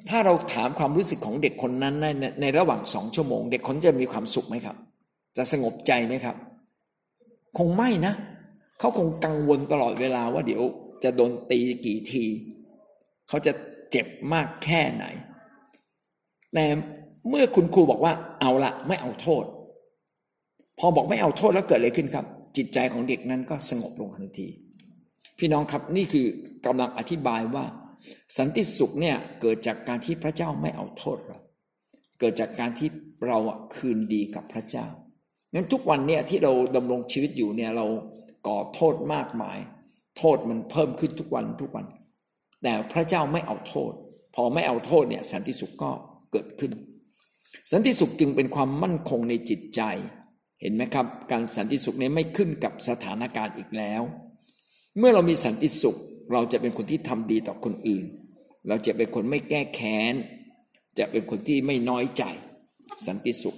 [0.08, 2.06] ถ้าเราถามความรู้สึกของเด็กคนนั้นใน
[2.40, 4.76] ในระหว่างสองชั่วโมง เด็กคนจะมีความสุขไหมครับ
[5.36, 6.36] จะสงบใจไหมครับ
[7.58, 8.14] คงไม่นะ
[8.78, 10.62] เขาคงกังวลตลอดเวลาว่าเดี๋ยว
[11.04, 12.24] จะโดนตีกี่ที
[13.28, 13.52] เขาจะ
[13.90, 15.04] เจ็บมากแค่ไหน
[16.54, 16.66] แต่
[17.28, 19.44] เมื่อคุณครูบอกว่าเอาละไม่เอาโทษ
[20.78, 24.48] พอบอกไม่เอาโทษแล้วเกิดอะไรขึ้นครับ จิตใจของเด็กนั้นก็สงบลงทันที
[25.38, 26.26] พี่น้องครับนี่คือ
[26.66, 27.64] กำลังอธิบายว่า
[28.36, 31.38] สันติสุขเนี่ยเกิดจากการที่พระเจ้าไม่เอาโทษเรา
[32.20, 32.88] เกิดจากการที่
[33.26, 33.38] เรา
[33.76, 34.86] คืนดีกับพระเจ้า
[35.56, 37.86] งั้นทุกวันเนี่ยที่เราดำรงชีวิตอยู่เนี่ยเรา
[38.46, 39.58] ก่อโทษมากมาย
[40.18, 41.84] โทษมันเพิ่มขึ้นทุกวันทุกวัน
[42.62, 43.92] แต่พระเจ้าไม่เอาโทษ
[44.34, 45.90] พอไม่เอาโทษเนี่ยสันติสุขก็
[46.32, 46.72] เกิดขึ้น
[47.72, 49.80] สันติสุขจึงเป็นความมั่นคงในจิตใจ
[50.60, 54.02] เห็นไหมครับ การสันติสุขนี้ไม่ขึ้นกับสถานการณ์อีกแล้ว
[54.98, 55.96] เมื่อเรามีสันติสุข
[56.32, 58.04] เราจะเป็นคนที่ทำดีต่อคนอื่น
[58.68, 60.14] เราจะเป็นคนไม่แก้แค้น
[60.98, 62.24] จะเป็นคนที่ไม่น้อยใจ
[63.06, 63.56] สันติสุข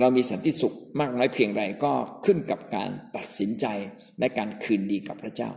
[0.00, 1.92] เรามีสันติสุขมากน้อยเพียงไรก็
[2.24, 3.66] ขึ้นกับการตัดสินใจ
[4.18, 5.50] และการคืนดีกับพระเจ้า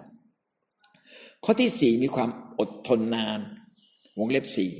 [1.43, 3.39] ข้อที่สี่มีความอดทนนาน
[4.19, 4.71] วงเล็บสี่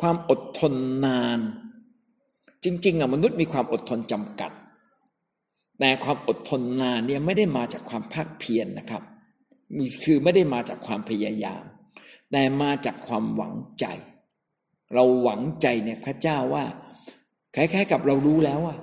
[0.00, 0.74] ความอดทน
[1.06, 1.38] นาน
[2.64, 4.52] จริงๆอะมนุษย์มีความอดทนจำกัด
[5.78, 9.02] แต่ความอดทนนานเนี่ยไม่ได้มาจากความภาคเพียรนนะครับ
[10.04, 11.64] คือไม่ได้มาจากความพยายาม
[12.32, 13.86] แต่มาจากความหวังใจ
[14.94, 16.64] เราหวังใจเนี่ยพระเจ้าว่า
[17.56, 18.76] คล้ายๆกับเรารู้แล้วว่า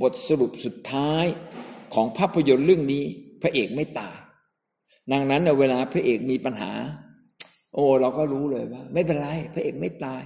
[0.00, 1.24] บทสรุปสุดท้าย
[1.94, 3.04] ของภาพยนตร์เรื่องนี้
[3.42, 4.16] พระเอกไม่ตาย
[5.12, 6.72] ดังนั้นเวลาพระเอกมีปัญหา
[7.74, 10.22] โอ้เราก็รู้เลยว่า ไม่เป็นไรพระเอกไม่ตาย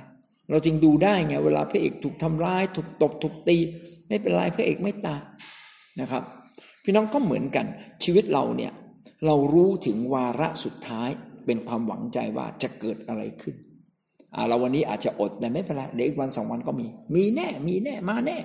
[0.51, 3.57] เราจึงดูได้ไงเวลาพระเอกถูกทำร้าย ถูกตบถูกตี
[4.09, 5.23] ไม่เป็นไรพระเอกไม่ตาย
[6.01, 6.23] นะครับ
[6.83, 7.67] พี่น้องก็เหมือนกัน
[8.05, 8.73] ชีวิตเราเนี่ย
[9.27, 11.09] เรารู้ถึงวาระสุดท้าย
[11.47, 13.57] เป็นความหวังใจว่าจะเกิดอะไรขึ้น
[14.49, 18.39] เราวันนี้อาจจะอดแต่ไม่เป็นไรเดี๋ยวอีกวันสองวันก็มี มีแน่มีแน่มาแน่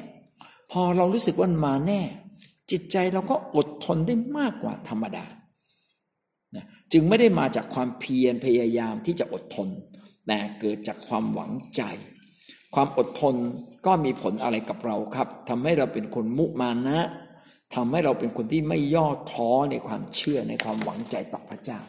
[0.71, 2.01] พอเรารู้สึกว่ามาแน่
[2.71, 5.25] จิตใจเราก็อดทนได้มากกว่าธรรมดา
[6.91, 9.67] จึงไม่ได้มาจากความเพียรพยายามที่จะอดทน
[10.27, 11.81] แต่เกิดจากความหวังใจ
[12.75, 13.35] ความอดทน
[13.85, 16.99] ก็มีผลอะไรกับเราครับทำให้เราเป็นคนมุมานะ
[17.75, 21.79] ทำให้เราเป็นคนที่ไม่ย่อท้อในความเชื่อในความหวังใจต่อพระเจ้า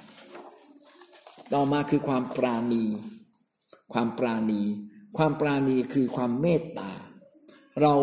[1.53, 2.85] ต่อมาคือความปราณี
[3.93, 4.63] ความปราณี
[5.17, 6.93] ความปราณีคือความเมตตา
[7.83, 7.95] เรา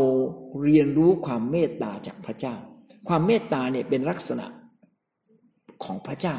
[0.63, 2.55] เรียนรู้ความเมตตาจากพระเจ้า
[3.07, 4.45] ความเมตตาเนี่ยเป็นลักษณะ
[5.83, 6.35] ของพระเจ้า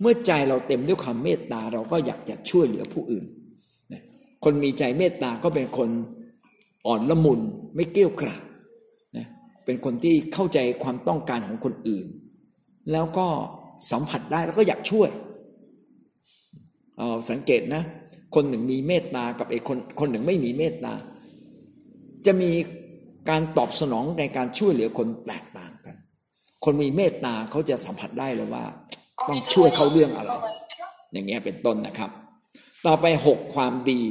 [0.00, 3.24] เมื่อใจเราเต็มด้วยความเมตตาเราก็อยากจะช่วยเหลือผู้อื่น
[4.44, 5.90] คนมีใจเมตตาก็เป็นคน
[6.86, 7.40] อ่อนละมุน
[7.74, 8.42] ไม่เกี้ยวกราด
[9.64, 12.06] เป็นคนที่เข้าใจความต้องการของคนอื่น
[12.92, 13.26] แล้วก็
[13.90, 15.10] สัมผัสได้แล้วก็อยากช่วย
[16.98, 17.82] เอาสังเกตนะ
[18.34, 20.92] คนหนึ่งมีเมตตากับไอ้คนคนหนึ่งไม่มีเมตตา
[22.26, 22.52] จะมี
[23.30, 25.96] การตอบสนองในการช่วยเหลือคนแตกต่างกัน
[26.64, 28.64] คนมีเมตตาเขาจะสัมผัสได้เลยว่า
[29.28, 30.30] ต้องช่วยเขาเรื่องอะไร
[31.12, 32.10] อย่างเงี้ยเป็นต้นนะครับ
[32.86, 34.02] ต่อไปหกความดี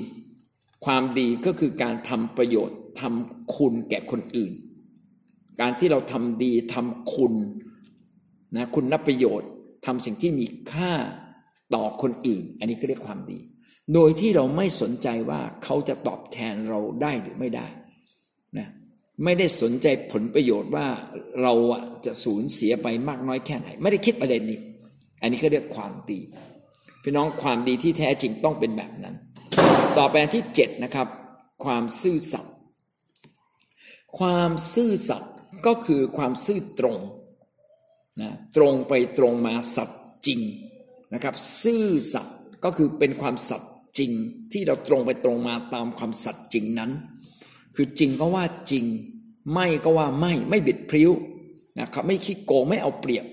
[0.85, 4.53] ความดีก็คือการทำประโยชน์ทำคุณแก่คนอื่น
[5.61, 7.33] การที่เราทำดีทำคุณ
[8.55, 9.49] นะคุณนับประโยชน์
[9.85, 10.91] ทำสิ่งที่มีค่า
[11.75, 13.39] ต่อคนอื่น อันนี้ก็เรียกความดี
[13.93, 17.82] โดยที่เราไม่สนใจว่าเขาจะตอบแทนเราได้หรือไม่ได้นะ
[19.23, 20.87] ไม่ได้สนใจผลประโยชน์ว่า
[21.41, 21.53] เรา
[22.05, 24.59] จะสูญเสียไปมากน้อยแค่ไหน ไม่ได้คิดประเด็นนี้
[25.21, 26.19] อันนี้ก็เรียกความดี
[27.03, 29.15] พี่น้องความดีที่แท้จริงต้องเป็นแบบนั้น
[29.97, 31.07] ต่อไปที่เจ็ดนะครับ
[31.65, 32.53] ความซื่อสัตย์
[34.17, 35.33] ความซื่อสัตย์
[35.65, 36.97] ก็คือความซื่อตรง
[38.21, 40.39] นะตรงไปตรงมาสัตย์จริง
[41.13, 44.11] นะครับ ซื่อสัตย์ก็คือเป็นความสัตย์จริง
[44.51, 46.91] ที่เราตรงไปตรงมาตามความสัตย์จริงนั้น
[47.75, 48.85] คือจริงก็ว่าจริง
[49.53, 51.11] ไม่ก็ว่าไม่ไม่บิดพริ้ว
[51.79, 53.25] นะครับไม่คิดโกงไม่เอาเปรียบ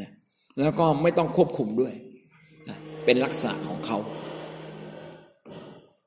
[0.00, 0.10] นะ
[0.60, 1.94] แล้วก็ไม่ต้องควบคุมด้วย
[2.68, 3.98] นะเป็นลักษณะของเขา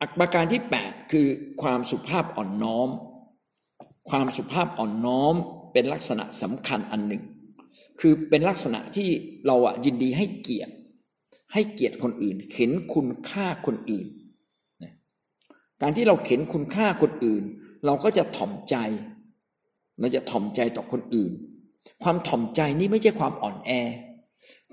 [0.02, 1.28] อักประการที่ 8 คือ
[1.62, 2.90] ความสุภาพอ่อนน้อม
[4.10, 5.36] ความสุภาพอ่อนน้อม
[5.74, 7.24] เป็นลักษณะสำคัญอันหนึ่ง
[8.00, 9.10] คือเป็นลักษณะที่
[9.48, 10.74] เราอะยินดีให้เกียรติ
[11.54, 14.08] ให้เกียรติคนอื่น เห็นคุณค่าคนอื่น
[15.82, 17.44] การที่เราเห็นคุณค่าคนอื่น
[17.86, 18.76] เราก็จะถ่อมใจ
[20.00, 21.32] เราจะถ่อมใจต่อคนอื่น
[22.04, 23.72] ความถ่อมใจนี่ไม่ใช่ความอ่อนแอ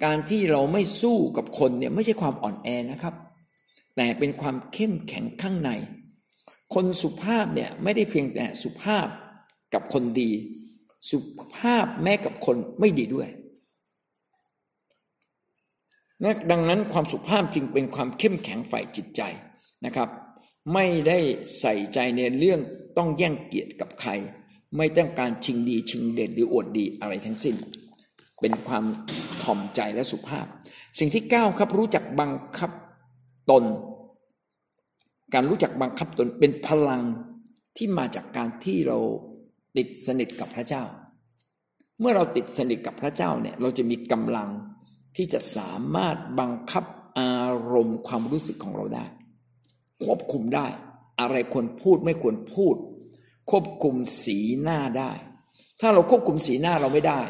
[0.05, 3.14] การที่เราไม่สู้กับคนเนี่ยไม่ใช่ความอ่อนแอนะครับ
[3.97, 5.71] แต่เป็นความเข้มแข็งข้างใน
[6.75, 9.07] คนสุภาพเนี่ยไม่ได้เพียงแต่สุภาพ
[9.75, 10.31] กับคนดี
[11.11, 11.19] สุ
[11.57, 13.29] ภาพแม้กับคนไม่ดีด้วย
[16.23, 19.23] นะดังนั้นความสุภาพจึงเป็นความเข้มแข็งฝ่ายจิตใจ
[19.87, 20.09] นะครับ
[20.72, 21.18] ไม่ได้
[21.61, 22.61] ใส่ใจในเรื่อง
[22.96, 24.11] ต้องแย่งเกียรติกับใคร
[24.77, 27.57] ไม่ต้องการชิงดีชิงเด่นหรืออวดดีอะไรทั้งสิ้น
[28.40, 28.85] เป็นความ
[29.42, 30.46] ถ่อมใจและสุภาพ
[30.98, 32.70] สิ่งที่เก้าครับรู้จักบังคับ
[33.50, 33.64] ตน
[35.35, 37.03] การรู้จักบังคับตนเป็นพลัง
[37.77, 38.98] ที่มาจากการที่เรา
[39.77, 40.83] ติดสนิทกับพระเจ้า
[42.00, 44.48] เมื่อเราติดสนิทกับพระเจ้าเนี่ยเราจะมีกำลัง
[45.16, 46.85] ที่จะสามารถบังคับ
[47.18, 47.38] อา
[47.72, 49.05] รมณ์ความรู้สึกของเราได้
[50.05, 50.67] ควบคุมได้
[51.21, 52.77] อะไรควรพูดไม่ควรพูด
[53.51, 55.12] ควบคุมสีหน้าได้
[55.81, 57.21] ถ้าเราควบคุมสีหน้าเราไม่ได้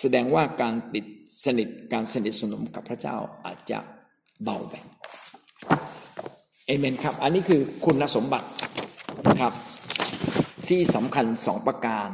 [0.00, 1.04] แสดงว่าการติด
[1.44, 3.78] สนิทการสนิทสนมกับพระเจ้าอาจจะ
[4.42, 4.74] เบาไป
[6.66, 8.48] เอเมนครับ อันนี้คือคุณสมบัติ
[9.28, 9.52] นะครับ
[10.68, 12.08] ที่สำคัญสองประการ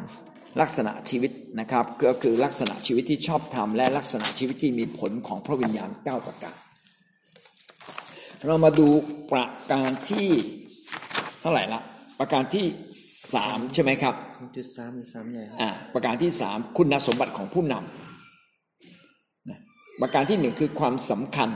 [0.61, 6.57] ลักษณะชีวิตนะครับ ก็คือลักษณะชีวิตที่ชอบธรรมและลักษณะชีวิตที่มีผลของพระวิญญาณเก้าประการ
[8.47, 8.89] เรามาดู
[9.33, 10.29] ประการที่
[11.41, 11.81] เท่าไหร่ละ
[12.19, 12.65] ประการที่
[13.35, 14.15] สามใช่ไหมครับ
[14.57, 21.51] จุดสามหรือสามใหญ่อ่าประการที่สามคุณสมบัติของผู้นำประการที่หนึ่งคือความสำคัญ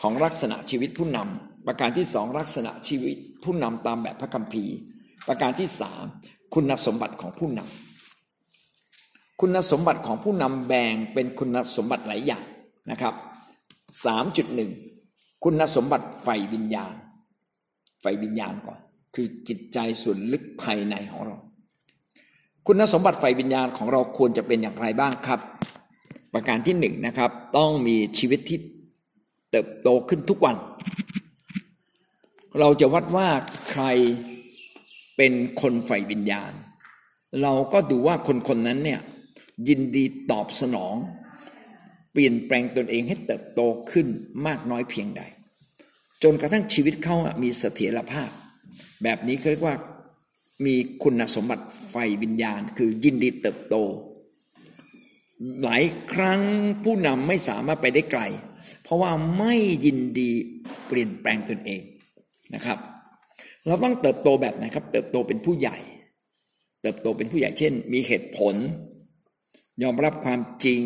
[0.00, 4.74] ของลักษณะชีวิตผู้นำประการที่สองลักษณะชีวิตผู้นำตามแบบพระคัมภีร์
[5.28, 6.04] ประการที่สาม
[6.54, 12.44] คุณสมบัติของผู้นำคุณสมบัติของผู้นำแบ่งเป็นคุณสมบัติหลายอย่าง
[12.90, 13.14] นะครับ
[14.04, 14.89] 3.1
[15.44, 16.94] คุณสมบัติไฟวิญญาณ
[18.00, 18.80] ไฟวิญญาณก่อน
[19.14, 21.36] คือจิตใจส่วนลึกภายในของเรา
[22.66, 25.40] คุณสมบัติไฟวิญญาณของเราควรจะเป็นอย่างไรบ้างครับ
[26.32, 28.58] ประการที่หนึ่งนะครับ ต้องมีชีวิตที่
[29.50, 30.56] เติบโตขึ้นทุกวัน
[32.60, 33.28] เราจะวัดว่า
[33.70, 33.84] ใคร
[35.16, 36.52] เป็นคนไฟวิญญาณ
[37.42, 39.00] เราก็ดูว่าคนคนนั้นเนี่ย
[39.68, 40.94] ยินดีตอบสนอง
[42.12, 44.06] เปลี่ยนแปลงตนเองให้เติบโตขึ้น
[44.46, 45.22] มากน้อยเพียงใด
[46.22, 48.30] จนกระทั่งชีวิตเขามีเสถียรภาพ
[49.02, 49.76] แบบนี้เรียกว่า
[50.66, 53.76] มีคุณสมบัติไฟวิญญาณ คือยินดีเติบโต
[55.62, 56.40] หลายครั้ง
[56.84, 58.22] ผู้นำไม่สามารถไปได้ไกล
[58.82, 60.30] เพราะว่าไม่ยินดี
[60.86, 61.82] เปลี่ยนแปลงตนเอง
[62.54, 62.78] นะครับ
[63.66, 65.78] เราต้องเติบโตแบบไหนครับ เติบโตเป็นผู้ใหญ่
[66.82, 68.54] เติบโตเป็นผู้ใหญ่เช่น มีเหตุผล
[69.82, 70.82] ยอมรับความจริง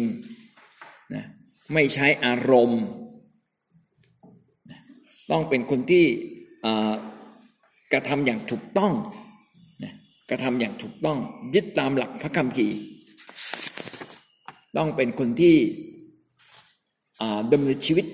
[1.72, 2.82] ไม่ใช้อารมณ์
[5.30, 6.06] ต้องเป็นคนที่
[7.92, 8.92] กระทำอย่างถูกต้อง
[10.30, 11.18] กระทำอย่างถูกต้อง
[11.54, 12.68] ยึดตามหลักพระคำขี
[14.76, 15.56] ต้องเป็นคนที่
[17.52, 18.06] ดำเนินชีวิต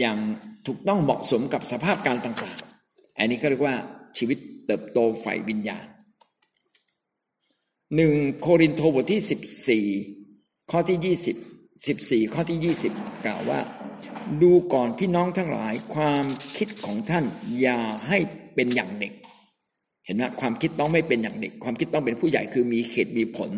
[0.00, 0.18] อย่าง
[0.66, 3.76] ถูกต้องเหมาะสมกับสภาพการต่างๆ อันนี้ก็เรียกว่า
[4.18, 5.86] ชีวิตเติบโตฝ่ายวิญญาณ
[7.96, 9.86] หนึ่งโครินโตบทที่สิบสี่
[10.70, 11.16] ข้อที่ยี่
[11.86, 12.92] สิบสี่ข้อที่ยี่สิบ
[13.26, 13.60] กล่าวว่า
[14.42, 16.24] ดูก่อนพี่น้องทั้งหลายความ
[16.56, 17.24] คิดของท่าน
[17.60, 18.18] อย่าให้
[18.54, 19.12] เป็นอย่างเด็ก
[20.04, 23.50] เห็นไหมความคิดต้องไม่เป็นอย่างเด็ก ความคิดต้องเป็นผู้ใหญ่คือมีเหตุมีผล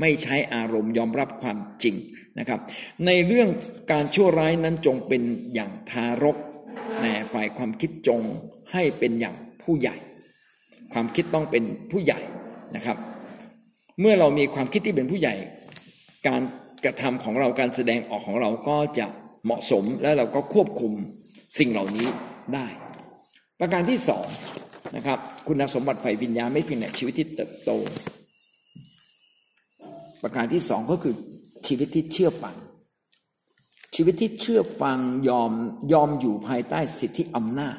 [0.00, 1.96] ไม่ใช้อารมณ์ยอมรับความจริง
[2.38, 2.60] นะครับ
[3.06, 3.48] ในเรื่อง
[3.92, 5.22] การชั่วร้ายนั้นจงเป็น
[5.54, 6.36] อย่างทารก
[7.00, 8.20] แต่ฝ่ายความคิดจง
[8.72, 9.96] ให้เป็นอย่างผู้ใหญ่
[10.92, 12.20] ความคิดต้องเป็นผู้ใหญ่
[12.76, 12.96] นะครับ
[14.00, 15.34] เมื่อเรามีความคิดที่เป็นผู้ใหญ่
[16.28, 16.42] การ
[16.84, 19.06] กระทำของเราการแสดงออกของเราก็จะ
[19.44, 20.92] เหมาะสมและเราก็ควบคุม
[21.58, 22.08] สิ่งเหล่านี้
[22.54, 22.66] ได้
[23.60, 24.26] ประการที่สอง
[24.96, 27.70] นะครับคุณสมบัติฝ่ายวิญญาณไม่เพียงแต่ชีวิตที่เติบโต
[30.22, 31.14] ประการที่สองก็คือ
[31.66, 32.56] ชีวิตที่เชื่อฟัง
[33.94, 35.52] ชีวิตที่เชื่อฟังยอม
[35.92, 37.78] ยอมอยู่ภายใต้สิทธิอำนาจ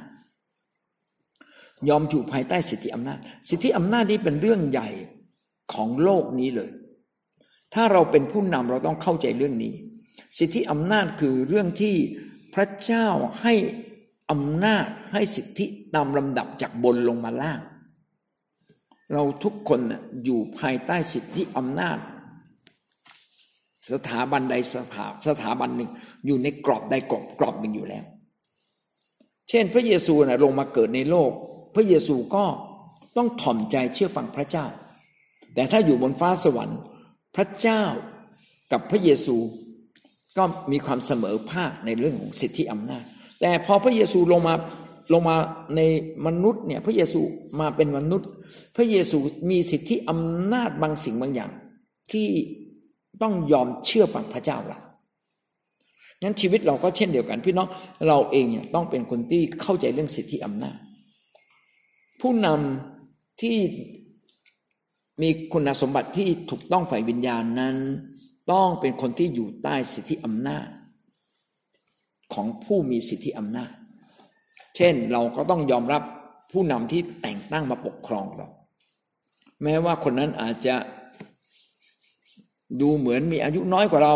[1.90, 4.90] ยอมอยู่ภายใต้สิทธิอำนาจ สิทธิอำนาจนี้เป็นเรื่องใหญ่
[5.74, 6.72] ของโลกนี้เลย
[7.76, 9.74] ถ้าเราเป็นผู้นำเราต้องเข้าใจเรื่องนี้
[10.38, 11.96] สิทธิอำนาจคือเรื่องที่
[12.54, 13.08] พระเจ้า
[13.42, 13.54] ให้
[14.32, 17.60] อำนาจให้สิทธิตามลำดับจากบนลงมาล่าง
[19.14, 19.80] เราทุกคน
[20.24, 21.98] อยู่ภายใต้สิทธิอำนาจ
[23.92, 25.90] สถาบันใดสถาสถาบันหนึ่ง
[26.26, 28.04] อยู่ในกรอบใดกรอบกรอบหนึ่งอยู่แล้ว
[29.50, 31.32] เช่น พระเยซูนะลงมาเกิดในโลก
[31.76, 32.46] พระเยซูก็
[33.18, 34.66] ต้องถ่อมใจเชื่อฟังพระเจ้า
[35.56, 36.80] แต่ถ้าอยู่บนฟ้าสวรรค์
[37.36, 37.84] พระเจ้า
[38.72, 39.38] กับพระเยซู
[40.38, 43.04] ก็มีความเสมอภาคในเรื่องของสิทธิอำนาจ
[43.42, 44.54] แต่พอพระเยซูลงมา
[45.14, 45.36] ลงมา
[45.76, 45.82] ใน
[46.28, 47.22] มนุษย์เนี่ยพระเยซู
[47.60, 48.30] มาเป็นมนุษย์
[48.76, 49.18] พระเยซู
[49.50, 51.52] มีสิทธิอำนาจบางสิ่งบางอย่าง
[52.12, 52.28] ที่
[53.22, 54.80] ต้องยอมเชื่อฟังพระเจ้าละ
[56.22, 57.68] งั้นชีวิตเราก็เช่นเดียวกันพี่น้อง
[58.08, 60.78] เราเองเนี่ยต้องเป็นคนที่เข้าใจเรื่องสิทธิอำนาจ
[62.22, 63.58] ผู้นำที่
[65.22, 67.76] มีคุณสมบัติที่ถูกต้องฝ่ายวิญญาณนั้น
[68.52, 70.68] ต้องเป็นคนที่อยู่ใต้สิทธิอำนาจ
[72.34, 73.72] ของผู้มีสิทธิอำนาจ
[74.76, 76.04] เช่นเราก็ต้องยอมรับ
[76.52, 78.48] ผู้นำที่แต่งตั้งมาปกครองเรา
[79.64, 80.76] แม้ว่าคนนั้นอาจจะ
[82.82, 84.16] ดูเหมือนมีอายุน้อยกว่าเรา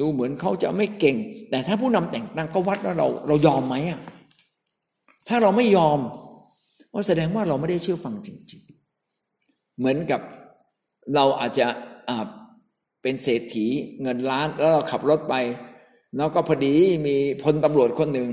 [0.00, 1.16] ดูเหมือนเขาจะไม่เก่ง
[1.50, 4.00] แต่ถ้าผู้นำแต่งตั้งก็วัดว่าเราเรายอมไหมอะ
[5.28, 5.98] ถ้าเราไม่ยอม
[6.92, 8.60] ก็แสดงว่าเราไม่ได้เชื่อฟังจริง
[9.78, 10.20] เหมือนกับ
[11.14, 11.66] เราอาจจะ
[13.02, 13.66] เป็นเศรษฐี
[14.02, 15.34] เงินล้านแล้วเราขับรถไป
[16.16, 16.74] แล้วก็พอดี
[17.06, 18.28] มีพลตำรวจคนหนึ่ง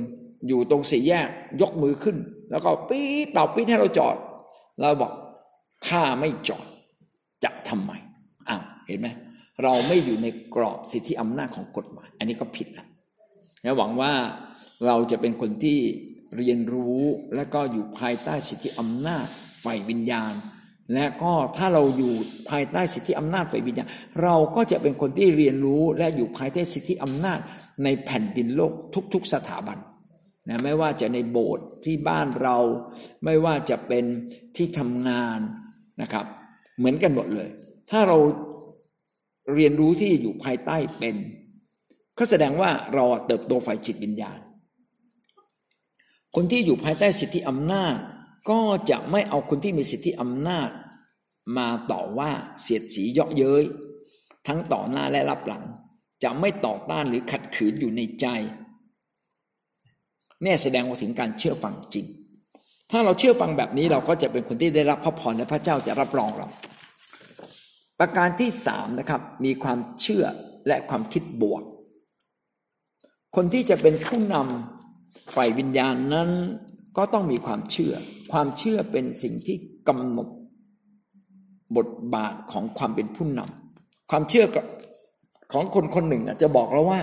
[0.48, 1.30] อยู่ตรงสี่แยก
[1.62, 2.18] ยกมือขึ้น
[2.52, 4.16] แล้วก็ปี๊ดเป่าปี๊ดให้เราจอด
[4.82, 5.12] เราบอก
[5.88, 6.68] ข้าไม่จอด
[7.44, 7.92] จะทำไม
[8.50, 9.08] อ้าวเห็นไหม
[9.64, 12.68] เราไม่อยู่ในกรอบสิทธิอำนาจของกฎหมาย อันนี้ก็ผิด
[13.62, 14.14] แล้วหวังว่า
[14.86, 15.80] เราจะเป็นคนที่
[16.38, 17.00] เรียนรู้
[17.36, 19.28] และก็อยู่ภายใต้สิทธิอำนาจ
[19.64, 20.34] ฝ่ายวิญญาณ
[20.94, 22.14] และก็ถ้าเราอยู่
[22.50, 23.90] ภายใต้สิทธิอำนาจฝ่ายวิญญาณ
[24.24, 27.40] เราก็จะเป็นคนที่เรียนรู้และอยู่ภายใต้สิทธิอำนาจ
[27.84, 28.74] ในแผ่นดินโลก
[29.14, 29.78] ทุก ๆ สถาบัน
[30.50, 32.58] นะไม่ว่าจะในโบสถ์ที่บ้านเรา
[33.26, 34.06] ไม่ว่าจะเป็น
[34.56, 35.40] ที่ทำงาน
[36.02, 36.26] นะครับ
[36.78, 37.50] เหมือนกันหมดเลย
[37.92, 38.18] ถ้าเรา
[39.54, 41.16] เรียนรู้ที่อยู่ภายใต้เป็น
[42.18, 44.40] ก็แสดงว่าเราเติบโตฝ่ายจิตวิญญาณ
[46.36, 47.98] คนที่อยู่ภายใต้สิทธิอำนาจ
[48.50, 50.70] ก็จะไม่เอาคนที่มีสิทธิอำนาจ
[51.58, 52.32] มาต่อว่า
[52.62, 53.64] เสียดสีเยาะเย้ย
[54.48, 55.64] ทั้งต่อหน้าและรับหลัง
[56.24, 58.28] จะไม่ต่อต้านหรือขัดขืนอยู่ในใจ
[60.44, 62.06] เนี่ยแสดงว่าถึงการเชื่อฟังจริง
[62.92, 66.48] ถ้าเราเชื่อฟังแบบนี้เราก็จะเป็นคนที่ได้รับพระพรและพระเจ้าจะรับรองเรา
[68.00, 70.26] ประการที่สามนะครับ มีความเชื่อ
[70.68, 71.62] และความคิดบวก
[73.36, 76.30] คนที่จะเป็นผู้นำฝ่ายวิญญาณนั้น
[76.98, 77.94] ก็ต้องมีความเชื่อ
[78.32, 79.56] ความเชื่อเป็นสิ่งที่
[79.88, 80.28] กำหนด
[81.78, 84.46] บทบาทของความเป็นผู้นำความเชื่อ
[85.54, 87.00] ของคนคนหนึ่งจะบอกเราว่า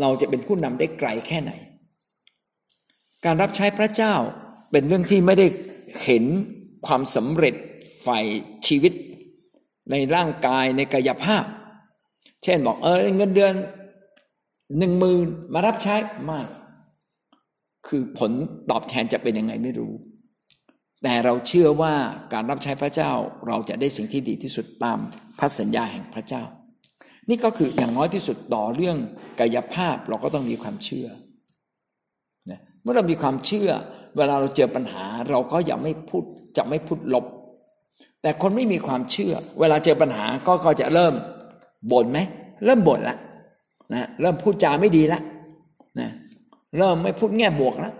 [0.00, 1.52] เราจะเป็นผู้นำได้ไกลแค่ไหน
[3.24, 4.14] การรับใช้พระเจ้า
[4.70, 5.46] เป็นเรื่องที่ไม่ได้
[6.04, 6.24] เห็น
[6.86, 7.54] ความสำเร็จ
[8.06, 8.24] ฝ่าย
[8.66, 8.92] ชีวิต
[9.90, 11.44] ในร่างกายในกายภาพ
[12.42, 13.54] เช่นบอกเออเงินเดือน
[14.78, 16.40] หนึ่งมืนมารับใช้ไม่
[17.88, 18.30] คือผล
[18.70, 19.92] ตอบแทนจะเป็นยังไงไม่รู้
[21.02, 21.94] แต่เราเชื่อว่า
[22.32, 23.12] การรับใช้พระเจ้า
[23.46, 24.98] เราจะได้สิ่งที่ดีที่สุดตาม
[25.38, 26.42] พระสัญญาแห่งพระเจ้า
[27.28, 28.96] นี่ก็คืออย่างน้อยที่สุดต่อเรื่อง
[29.40, 31.08] กายภาพเราก็ต้องมีความเชื่อ
[32.82, 33.70] เมื่อเรามีความเชื่อ
[34.16, 36.24] เวลาเราเจอปัญหาเราก็อย่าไม่พูด
[36.56, 37.26] จะไม่พูดลบ
[38.22, 41.14] แต่คนไม่มีความเชื่อ เวลาเจอปัญหาก็ก็จะเริ่ม
[41.92, 42.18] บ่นไหม
[42.64, 43.16] เริ่มบ่นละ
[43.94, 45.20] นะเริ่มพูดจาไม่ดีละ
[46.00, 46.10] นะ
[46.78, 47.94] เริ่มไม่พูดแง่บวกแล้ว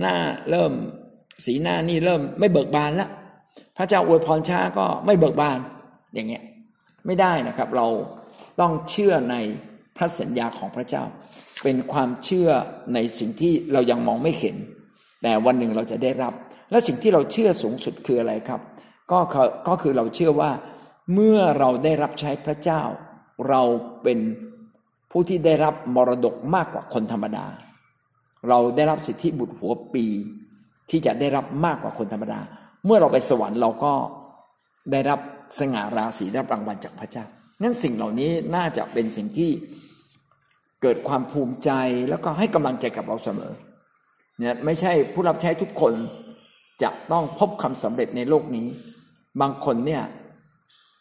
[0.00, 0.14] หน้า
[0.50, 0.72] เริ่ม
[1.44, 3.10] สีหน้านี่เริ่มไม่เบิกบานแล้ว
[3.76, 5.58] พระเจ้าอวยพรช้าก็ไม่เบิกบาน
[6.14, 6.42] อย่างเงี้ย
[7.06, 7.86] ไม่ได้นะครับ เรา
[8.60, 9.36] ต้องเชื่อใน
[9.96, 11.04] พระสัญญาของพระเจ้า
[11.62, 12.48] เป็นความเชื่อ
[12.94, 14.56] ในสิ่งที่เรายังมองไม่เห็น
[15.22, 16.34] แต่วันหนึ่งเราจะได้รับ
[16.70, 18.60] และสิ่งที่เราเชื่อสูงสุดคืออะไรครับ
[19.10, 19.18] ก็
[19.68, 20.50] ก็คือเราเชื่อว่า
[21.14, 22.82] เมื่อเราได้รับใช้พระเจ้า
[23.48, 23.62] เรา
[24.02, 24.18] เป็น
[25.10, 27.46] ผู้ที่ได้รับมรดกมากกว่าคนธรรมดา
[28.48, 30.06] เราได้รับสิทธิบุตรหัวปี
[30.90, 32.40] ที่จะได้รับมากกว่าคนธรรมดา
[32.84, 33.92] เมื่อเราไปสวรรค์เราก็
[34.92, 35.20] ได้รับ
[35.58, 37.24] สง่าราศีได้รับรางวัลจากพระเจ้า
[37.62, 39.50] งั้นสิ่งเหล่านี้น่าจะเป็นสิ่งที่
[40.82, 41.70] เกิดความภูมิใจ
[42.10, 43.52] แล้วก็ให้กำลังใจกับเราเสมอ
[44.38, 45.94] เนี่ยไม่ใช่ผู้รับใช้ทุกคน
[46.82, 48.66] จะต้องพบคำสำเร็จในโลกนี้
[49.40, 50.02] บางคนเนี่ย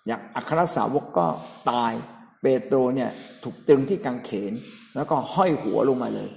[0.08, 1.26] อย่างอัครสาวกก็
[1.72, 1.94] ตาย
[2.42, 3.10] เปโตรเนี่ย
[3.44, 4.54] ถูกตรึงที่กางเขน
[4.96, 6.30] แล้วก็ห้อยหัวลงมาเลย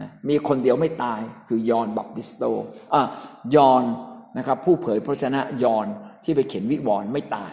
[0.00, 2.42] นะมีคนเดียวไม่ตายคือยอนบัพติสโต
[2.94, 3.00] อะ
[3.54, 3.84] ยอน
[4.38, 5.86] นะครับผู้เผยพระชนะยอน
[6.24, 7.52] ที่ไปเขียนวิวรณ์ไม่ตาย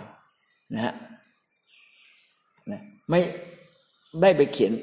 [0.73, 0.93] นะฮะ
[2.71, 3.19] นะไม่
[4.21, 4.73] ได้ไปเขียน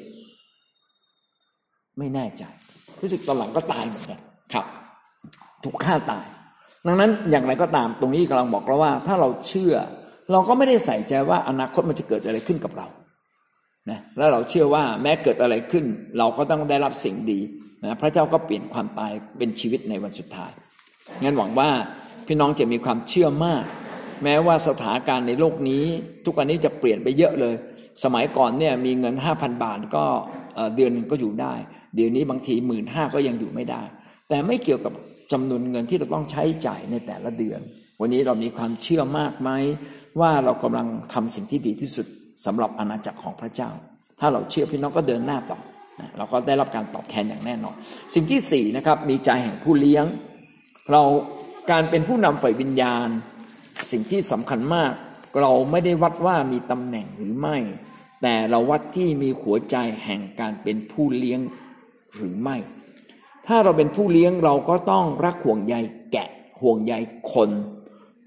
[1.98, 2.44] ไม่แน่ใจ
[3.00, 4.18] รู้สึกตอนหลังก็ตายเหมือนกัน
[4.52, 4.66] ครับ
[5.64, 6.26] ถูกฆ่าตาย
[6.86, 9.74] ดังนั้นอย่างไรก็ตามตรงนี้กำลังบอกเราว่า ถ้าเราเชื่อ
[10.32, 12.86] เราก็ไม่ได้ใส่ใจว่าอนาคตมันจะเกิดอะไรขึ้นกับเรา
[13.90, 15.84] นะแล้วเราเชื่อว่าแม้เกิดอะไรขึ้น
[16.18, 17.40] เราก็ต้องได้รับสิ่งดี
[17.84, 20.52] นะพระเจ้าก็เปลี่ยนความตายเป็นชีวิตในวันสุดท้าย
[21.22, 21.70] งั้นหวังว่า
[22.26, 23.64] พี่น้องจะมีความเชื่อมาก
[24.24, 25.84] แม้ว่าสถานการณ์ในโลกนี้
[26.24, 27.54] ทุกวันนี้จะเปลี่ยนไปเยอะเลย
[28.04, 30.04] สมัยก่อนเนี่ยมีเงินห้าพันบาทก็
[30.76, 31.54] เดือนหนึ่งก็อยู่ได้
[31.94, 33.82] เดี๋ยวนี้บางทีหมื่นห้าก็ยังอยู่ไม่ได้
[34.28, 34.92] แต่ไม่เกี่ยวกับ
[35.32, 37.60] จำนวนเงินที่เราต้องใช้จ่ายในแต่ละเดือน
[38.00, 39.50] วันนี้เรามีความเชื่อมากไหม
[40.20, 42.06] ว่าเรากำลังทำสิ่งที่ดีที่สุด
[42.44, 43.70] สำหรับอาณาจักรของพระเจ้า
[44.20, 45.58] ถ้าเราเชื่อพี่น้องก็เดินหน้าต่อ
[46.16, 47.74] เราก็ได้รับการตอบแทนอย่างแน่นอน
[48.14, 50.04] สิ่งที่สี่นะครับมีใจแห่งผู้เลี้ยง
[50.92, 51.02] เรา
[51.70, 53.08] การเป็นผู้นำฝ่ายวิญญาณ
[53.90, 54.92] สิ่งที่สำคัญมาก
[55.40, 57.56] เราไม่ได้วัดว่ามีตำแหน่งหรือไม่
[58.22, 61.40] แต่เราวัดที่มีหัวใจแห่งการเป็นผู้เลี้ยง
[62.16, 62.56] หรือไม่
[63.46, 65.74] ถ้าเราเป็นผู้เลี้ยงเราก็ต้องรักห่วงใย
[66.12, 66.28] แกะ
[66.60, 66.94] ห่วงใย
[67.32, 67.50] คน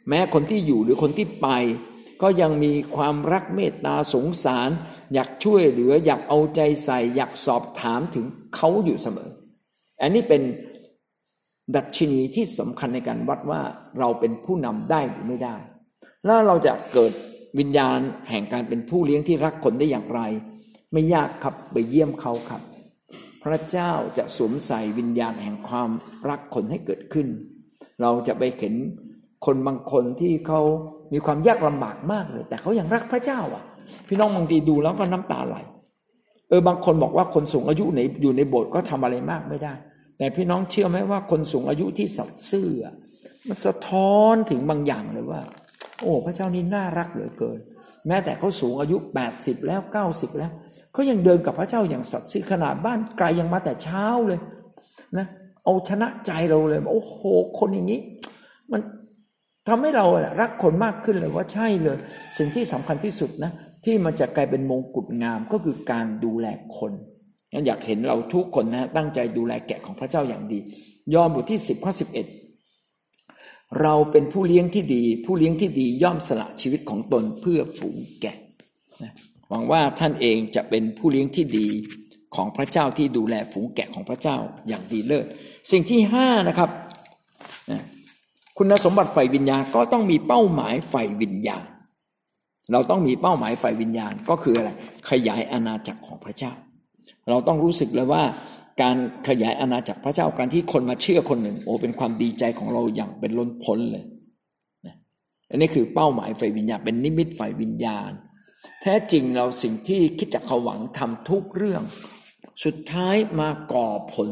[0.09, 1.47] แม้คนที่อยู่หรือคนที่ไป
[2.22, 4.69] ก็ยังมีความรักเมตตาสงสาร
[5.13, 9.30] อยากช่วยเหลืออยากเอาใจใส่ อยากสอบถามถึงเขาอยู่เสมอ
[10.01, 10.41] อันนี้เป็น
[11.76, 13.61] ดัชนีที่สำคัญในการวัดว่า
[13.99, 15.55] เราเป็นผู้นำได้หรือไม่ได้
[16.26, 17.11] แล้วเราจะเกิด
[17.59, 17.99] วิญญาณ
[18.30, 20.22] แห่งการเป็นผู้เลี้ยงที่รักคนได้อย่างไร
[20.91, 22.61] ไม่ยากครับไปเยี่ยมเขาครับ
[23.43, 25.89] พระเจ้าจะสวมใส่วิญญาณแห่งความ
[26.30, 27.28] รักคนให้เกิดขึ้น
[28.01, 28.74] เราจะไปเห็น
[29.46, 30.62] คนบางคนที่เขา
[31.14, 33.64] มีความยากลำบากมากเลย แต่เขายังรักพระเจ้าอะ
[34.08, 35.58] พี่น้องบางทีดูแล้วก็น้ำตาไหล
[36.50, 39.74] เออบางคนบอกว่าคนสูงอายุในอยู่ในโบสถ์ก็ทำอะไรมากไม่ได้
[40.18, 42.70] แต่พี่น้องเชื่อไหมว่าคนสูงอายุที่สัตย์ซื่อ
[43.48, 45.42] มันสะท้อนถึงบางอย่างเลยว่า
[46.02, 47.60] โอ้พระเจ้านี่น่ารักเหลือเกิน
[48.08, 48.98] แม้แต่เขาสูงอายุ
[49.34, 50.52] 80 แล้ว 90 แล้ว
[50.94, 54.39] เขายังเดินกับพระเจ้าอย่างสัตย์ซื่อขนาดบ้านไกลยังมาแต่เช้าเลย
[55.18, 55.26] นะ
[55.64, 57.18] เอาชนะใจเราเลย โอ้โห
[57.60, 58.00] คนอย่างนี้
[58.72, 58.82] มัน
[59.68, 60.05] ทำให้เรา
[60.39, 61.97] รักคนมากขึ้นเลยว่าใช่เลย
[62.38, 63.51] สิ่งที่สำคัญที่สุดนะ
[63.86, 66.47] ที่มันจะกลายเป็นมงกุฎงามก็คือการดูแล
[66.78, 66.91] คน
[67.51, 70.59] งั้นอยากเห็นเราทุกคนนะตั้งใจดูแลแกะของพระเจ้าอย่างดี
[71.14, 72.28] ยอห์นบทที่สิบข้อสิบเอ็ด
[73.82, 78.38] เราเป็นผู้เลี้ยงที่ดี ผู้เลี้ยงที่ดีย่อมสละชีวิตของตนเพื่อฝูงแกะ
[79.49, 81.68] หวังว่าท่านเองจะเป็นผู้เลี้ยงที่ดี
[82.36, 84.38] ของพระเจ้าที่ดูแลฝูงแกะของพระเจ้า
[84.68, 85.26] อย่างดีเลิศ
[85.72, 86.70] สิ่งที่ห้านะครับ
[88.58, 91.66] คุณสมบัติฝ่ายวิญญาณก็ต้องมีเป้าหมายฝ่ายวิญญาณ
[92.72, 94.70] เราต้องมีเป้าหมายฝ่ายวิญญาณก็คืออะไร
[95.10, 96.52] ขยายอาณาจักรของพระเจ้า
[97.30, 98.24] เราต้องรู้สึกเลยว่า
[98.82, 98.97] การ
[99.28, 104.06] ขยายอาณาจักรพระเจ้าการที่คนมาเชื่อคนหนึ่ง โอ้เป็นความดีใจของเราอย่างเป็นล้นพ้นเลย
[104.86, 104.95] นะ
[105.49, 108.12] อันนี้คือเป้าหมายฝ่ายวิญญาณ เป็นนิมิตฝ่ายวิญญาณ
[108.82, 111.84] แท้จริงเราสิ่งที่คิดจักเขาหวังทำทุกเรื่อง
[112.64, 114.30] สุดท้ายมาก่อผล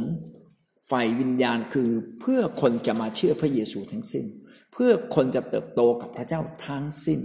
[0.91, 1.89] ฝ่ายวิญญาณคือ
[2.21, 4.25] เพื่อคนจะมาเชื่อพระเยซูทั้งสิ้น
[4.73, 7.19] เพื่อคนจะเติบโตกับพระเจ้าทั้งสิ้น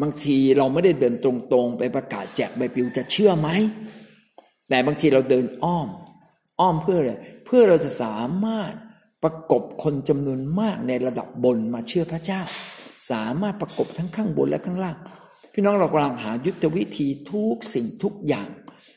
[0.00, 3.48] บางทีเราไม่ได้เดินตรงๆ ไปประกาศแจกใบปลิวจะเชื่อไหม
[4.68, 5.88] แต่บางทีเราเดินอ้อม
[6.60, 7.12] อ้อมเพื่ออะไร
[7.46, 8.72] เพื่อเราจะสามารถ
[9.22, 12.40] ประกบคนจำนวนมากในระดับบนมาเชื่อพระเจ้า
[13.10, 14.96] สามารถประกบทั้งข้างบนและข้างล่าง
[15.52, 18.48] พี่น้องเรากำลังหายุทธวิธีทุกสิ่งทุกอย่าง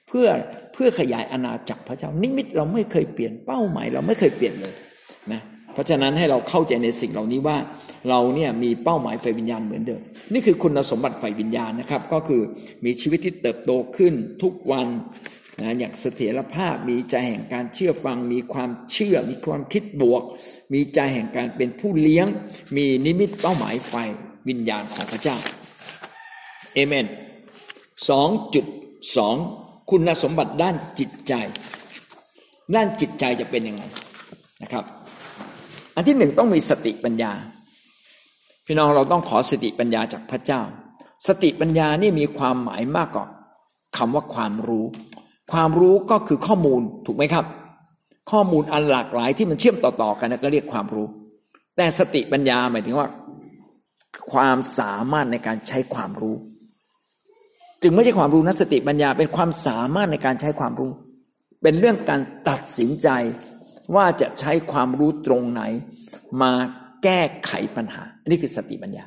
[0.08, 0.28] เพื่อ
[0.74, 4.74] เพื่อขยายอาณาจักรพระเจ้า นิมิตเราไม่เคยเปลี่ยนเป้าหมายเราไม่เคยเปลี่ยนเลย
[5.32, 5.42] นะ
[5.74, 7.58] เพราะฉะนั้นให้เราเข้าใจในสิ่งเหล่านี้ว่า
[8.10, 10.02] เราเนี่ยมีเป้าหมายไฟวิญญาณเหมือนเดิม
[10.34, 12.42] นี่คือคุณสมบัติไฟวิญญาณนะครับ ก็คือ
[12.86, 14.14] มีชีวิตที่เติบโตขึ้น
[14.44, 14.88] ทุกวัน
[15.62, 20.24] นะอย่างเสถียรภาพมีใจแห่งการเชื่อฟัง มีความเชื่อ มีความคิดบวก
[20.74, 22.28] มีใจแห่งการเป็นผู้เลี้ยง
[22.78, 23.94] มีนิมิตเป้าหมายไฟ
[24.50, 25.38] วิญญาณของพระเจ้า
[26.74, 27.06] เอเมน
[28.10, 28.66] สองจุด
[29.18, 29.36] สอง
[29.90, 31.34] คุณสมบัติด้านจิตใจ
[32.76, 33.84] ด้านจิตใจจะเป็นยังไง
[34.62, 34.84] นะครับ
[35.96, 37.32] อันที่หนึ่งต้องมีสติปัญญา
[38.66, 40.62] พี่น้องเราต้องขอสติปัญญาจากพระเจ้า
[41.28, 43.26] สติปัญญานี่มีความหมายมากกว่า
[43.98, 44.86] คำว่าความรู้
[45.52, 47.46] ความรู้ก็คือข้อมูลถูกไหมครับ
[48.32, 51.08] ข้อมูลอันหลากหลายที่มันเชื่อมต่อๆกันก็เรียกความรู้
[51.76, 53.08] แต่สติปัญญาหมายถึงว่า
[54.32, 56.36] ความสามารถในการใช้ความรู้
[57.82, 60.92] จึงไม่ใช่ความรู้นะสติปัญญาเป็นความสามารถในการใช้ความรู้
[61.62, 63.08] เป็นเรื่องการตัดสินใจ
[63.96, 65.62] ว่าจะใช้ความรู้ตรงไหน
[66.42, 66.54] มา
[67.04, 69.06] แก้ไขปัญหา อันนี้คือสติปัญญา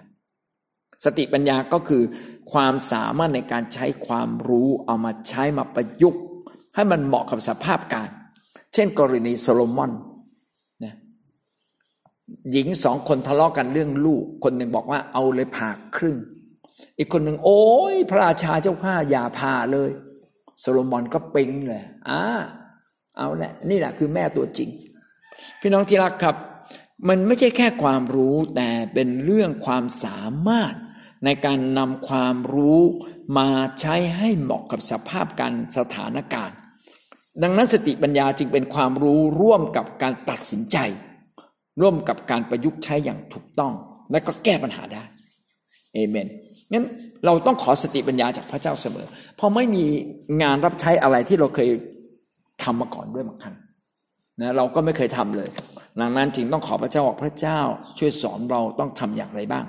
[1.04, 2.02] สติปัญญาก็คือ
[2.52, 6.22] ความสามารถในการใช้ความรู้เอามาใช้มาประยุกต์
[6.74, 8.10] ให้มันเหมาะกับสภาพการ
[8.74, 9.92] เช่น กรณีโซโลมอน
[10.84, 10.94] นะ
[12.52, 16.16] หญิงสองคนทะเลาะกันเรื่องลูก คนหนึ่งบอกว่าเอาเลยผ่าครึ่ง
[16.98, 17.62] อีกคนหนึ่งโอ้
[17.92, 19.90] ยพระราชาเจ้าข้าอย่าผ่าเลย
[20.60, 22.22] โซโลมอนก็ปิ๊งเลยอ่า
[23.16, 24.68] เอาแหละนี่แหละคือแม่ตัวจริง
[25.60, 26.36] พี่น้องที่รักครับ
[27.08, 30.74] มันไม่ใช่แค่ความรู้แต่เป็นเรื่องความสามารถ
[31.24, 32.80] ในการนำความรู้
[33.38, 33.48] มา
[33.80, 36.56] ใช้ให้เหมาะกับสภาพการสถานการณ์
[37.42, 40.78] ดังนั้นสติปัญญาจึงเป็นความรู้ร่วมกับการตัดสินใจ
[41.80, 43.72] ร่วมกับการประยุกต์ใช้อย่างถูกต้อง
[44.10, 45.02] และก็แก้ปัญหาได้
[45.94, 46.28] เอเมน
[46.72, 46.84] งั้น
[47.24, 49.06] เราต้องขอสติปัญญาจากพระเจ้าเสมอ
[49.36, 49.84] เพราะไม่มี
[50.42, 51.68] งานรับใช้อะไรที่เราเคย
[52.62, 53.56] ทำมาก่อนด้วยบางครั้ง
[54.40, 55.48] นะเราก็ไม่เคยทำเลย
[56.00, 57.58] ดังนั้นจึงต้องขอพระเจ้าบอกพระเจ้า
[57.98, 59.64] ช่วยสอนเราต้องทำอย่างไรบ้าง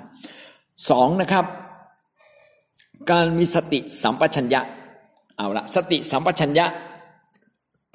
[0.90, 1.44] สองนะครับ
[3.10, 4.60] การมีสติสัมปชัญญะ
[5.36, 6.66] เอาละสติสัมปชัญญะ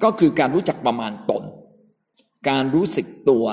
[0.04, 1.42] ก็คือการรู้จักประมาณตน
[2.48, 3.44] การรู้สึกตัว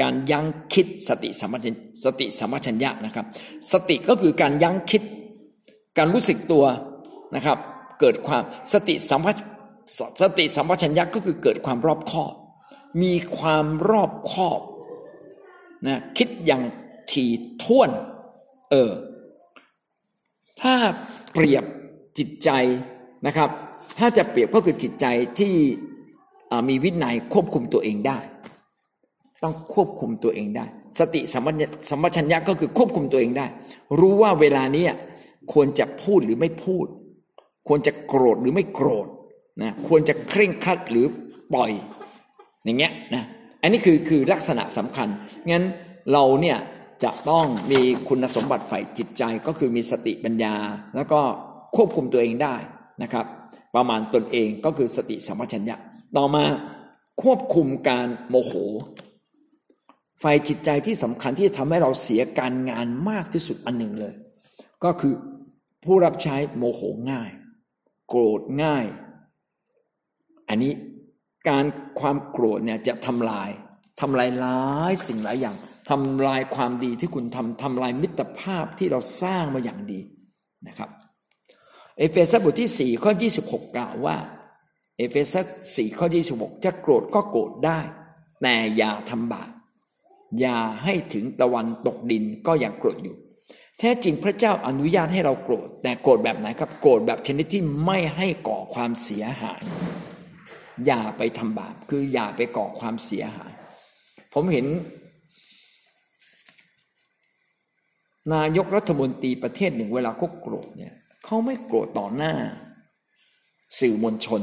[0.00, 1.74] การยั้งคิดสติสัมปชัญ
[2.04, 3.26] สติสัมปชัญญะนะครับ
[3.72, 5.02] สติก็คือการยั้งคิด
[5.98, 6.64] การรู้สึกตัว
[7.34, 7.58] นะครับ
[8.00, 8.42] เกิดความ
[8.72, 9.26] สติสัมป
[10.22, 12.32] สติสัมปชัญญะก็คือเกิดความรอบคอบ
[13.02, 14.60] มีความรอบคอบ
[15.86, 16.62] นะคิดอย่าง
[17.12, 17.30] ถี่
[17.62, 17.90] ถ้วน
[18.70, 18.92] เออ
[20.60, 20.74] ถ้า
[21.32, 21.64] เปรียบ
[22.18, 22.50] จิตใจ
[23.26, 23.50] นะครับ
[23.98, 25.06] ถ้าจะเปรียบก็คือจิตใจ
[25.38, 25.54] ที่
[26.68, 28.18] มีวินัยควบคุมตัวเองได้
[29.42, 30.66] ต้องควบคุมตัวเองได้
[30.98, 33.46] สติสัมปชัญญะก็คือควบคุมตัวเองได้
[33.98, 34.86] รู้ว่าเวลานี้
[35.52, 36.86] ควรจะพูดหรือไม่พูด
[37.68, 39.06] ควรจะโกรธหรือไม่โกรธ
[39.62, 41.06] นะควรจะเคร่งครัดหรือ
[41.54, 41.70] ปล่อย
[42.64, 43.24] อย่างเงี้ยนะ
[43.62, 45.08] อันนี้คือคือลักษณะสำคัญ
[45.50, 45.64] งั้น
[46.12, 46.58] เราเนี่ย
[47.04, 50.54] จะต้องมีคุณสมบัติฝ่ายจิตใจก็คือมีสติปัญญา
[50.96, 51.20] แล้วก็
[51.76, 52.56] ควบคุมตัวเองได้
[53.02, 53.26] นะครับ
[53.76, 55.76] ประมาณตนเองก็คือสติสัมปชัญญะ
[56.16, 56.44] ต่อมา
[57.22, 58.52] ควบคุมการโมโห
[60.22, 64.14] ฝ่ายจิตใจที่สำคัญที่จะทำให้เราเสียการงานมากที่สุดอันหนึ่งเลย
[64.84, 65.14] ก็คือ
[65.84, 67.30] ผู้รับใช้โมโหง่าย
[68.08, 68.86] โกรธง่าย
[70.48, 70.72] อันนี้
[71.48, 71.64] การ
[72.00, 73.50] ความโกรธเนี่ยจะทำลาย
[74.00, 74.60] ทำลายหลา
[74.90, 75.56] ยสิ่งหลายอย่าง
[75.90, 80.00] ทำลายความดีที่คุณทำทำลายมิตรภาพที่เราสร้างมาอย่างดี
[80.68, 80.90] นะครับ
[81.98, 83.12] เอเฟซัสบทที่4ข้อ
[83.44, 84.16] 26 กล่าวว่า
[84.96, 86.06] เอเฟซัส4ข้อ
[86.36, 87.80] 26 จะโกรธก็โกรธได้
[88.42, 89.50] แต่อย่าทำบาป
[90.40, 93.16] อย่าให้ถึงตะวันตกดินก็ยังโกรธอยู่
[93.78, 99.62] แท้จริงพระเจ้าอนุญาตให้เราโกรธ แต่โกรธแบบไหนครับ โกรธแบบชนิดที่ไม่ให้ก่อความเสียหาย
[100.86, 103.52] อย่าไปทำบาป คืออย่าไปก่อความเสียหาย
[104.34, 104.66] ผมเห็น
[108.34, 112.34] นายกรัฐมนตรีประเทศหนึ่งเวลาเขาโกรธเนี่ยเขาไม่โกรธต่อหน้า
[113.80, 114.42] สื่อมวลชน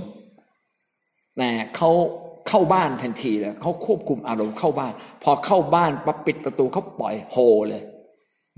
[1.38, 1.92] แต่เขา
[2.48, 4.94] เข้าบ้านทันทีเลยเขาควบคุมอารมณ์เข้าบ้าน
[5.24, 7.36] พอเข้าบ้านปั๊บปิดประตูเขาปล่อยโฮ
[7.70, 7.84] เลย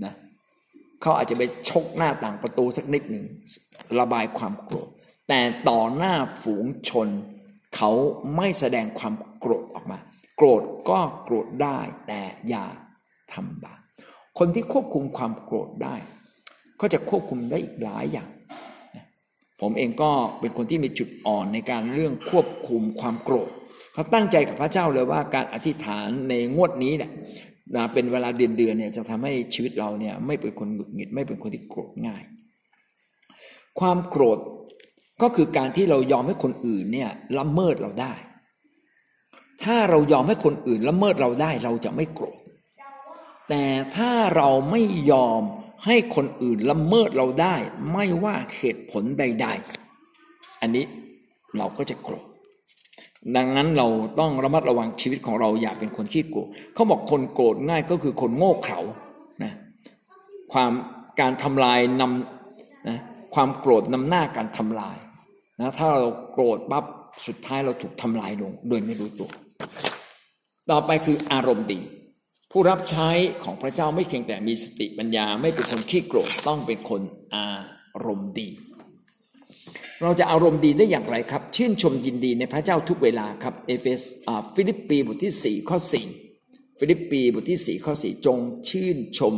[0.04, 0.14] นะ
[1.02, 3.24] เขาอาจจะไปชกหน้าต่างประตูสักนิดหนึ่ง
[4.00, 4.88] ระบายความโกรธ
[5.28, 7.08] แต่ต่อหน้าฝูงชน
[7.76, 7.90] เขา
[8.36, 9.98] ไม่แสดงความโกรธออกมา
[10.36, 12.66] โกรธก็โกรธได้แต่อย่า
[13.32, 13.80] ทำบาป
[14.38, 15.96] คนที่ควบคุมความโกรธได้
[16.80, 18.28] ก็จะควบคุมได้อีกหลายอย่าง
[19.60, 20.10] ผมเองก็
[20.40, 23.50] เป็นคนที่มีจุดอ่อนในการเรื่องควบคุมความโกรธ
[23.98, 27.10] เขาตั้งใจกับพระเจ้าเลยว่าการอธิษฐานในงวดนี้เนี่ย
[27.76, 32.22] นะเป็นเวลาเดือนเดือนเนี่ยจะทำให้ชีวิตเราเนี่ยไม่เป็นคนหงุดหงิดไม่เป็นคนที่โกรธง่าย
[33.80, 34.38] ความโกรธ
[35.22, 38.14] ก็คือการที่เรายอมให้คนอื่นเนี่ยละเมิดเราได้
[39.64, 42.40] ถ้าเรายอมให้คนอื่นละเมิดเราได้เราจะไม่โกรธ
[43.48, 43.64] แต่
[43.96, 45.42] ถ้าเราไม่ยอม
[45.86, 47.56] ให้คนอื่นละเมิดเราได้
[47.92, 49.46] ไม่ว่าเหตุผลใด
[50.04, 50.84] ๆ อันนี้
[51.58, 52.27] เราก็จะโกรธ
[53.36, 53.86] ดังนั้นเรา
[54.20, 58.80] ต้องระมัดระวังชีวิตของเราอย่าเป็นคนขี้โกรธเขาบอกคนโกรธง่ายก็คือคนโง่เขลา
[59.42, 59.52] นะ
[60.52, 60.72] ความ
[61.20, 62.98] การทำลายนำนะ
[63.34, 64.96] ความโกรธนำหน้าการทำลาย
[65.60, 66.84] นะถ้าเราโกรธปั๊บ
[67.26, 69.30] สุดท้ายเราถูกทำลายลง โดยไม่รู้ตัว
[70.70, 71.80] ต่อไปคืออารมณ์ดี
[72.52, 73.08] ผู้รับใช้
[73.44, 77.02] ของพระเจ้าไม่เพียงแต่มีสติปัญญา ไม่เป็นคนขี้โกรธต้องเป็นคน
[77.34, 77.48] อา
[78.06, 78.48] รมณ์ดี
[80.02, 84.02] เราจะอารมณ์ดีได้อย่างไรครับ ชื่นชมยินดีในพระเจ้าทุกเวลาครับเอเฟส
[84.54, 85.78] ฟิลิปปีบทที่ 4 ข้อ
[86.24, 88.38] 4 ฟิลิปปีบทที่ 4 ข้อ 4 จง
[88.68, 89.34] ชื่นชม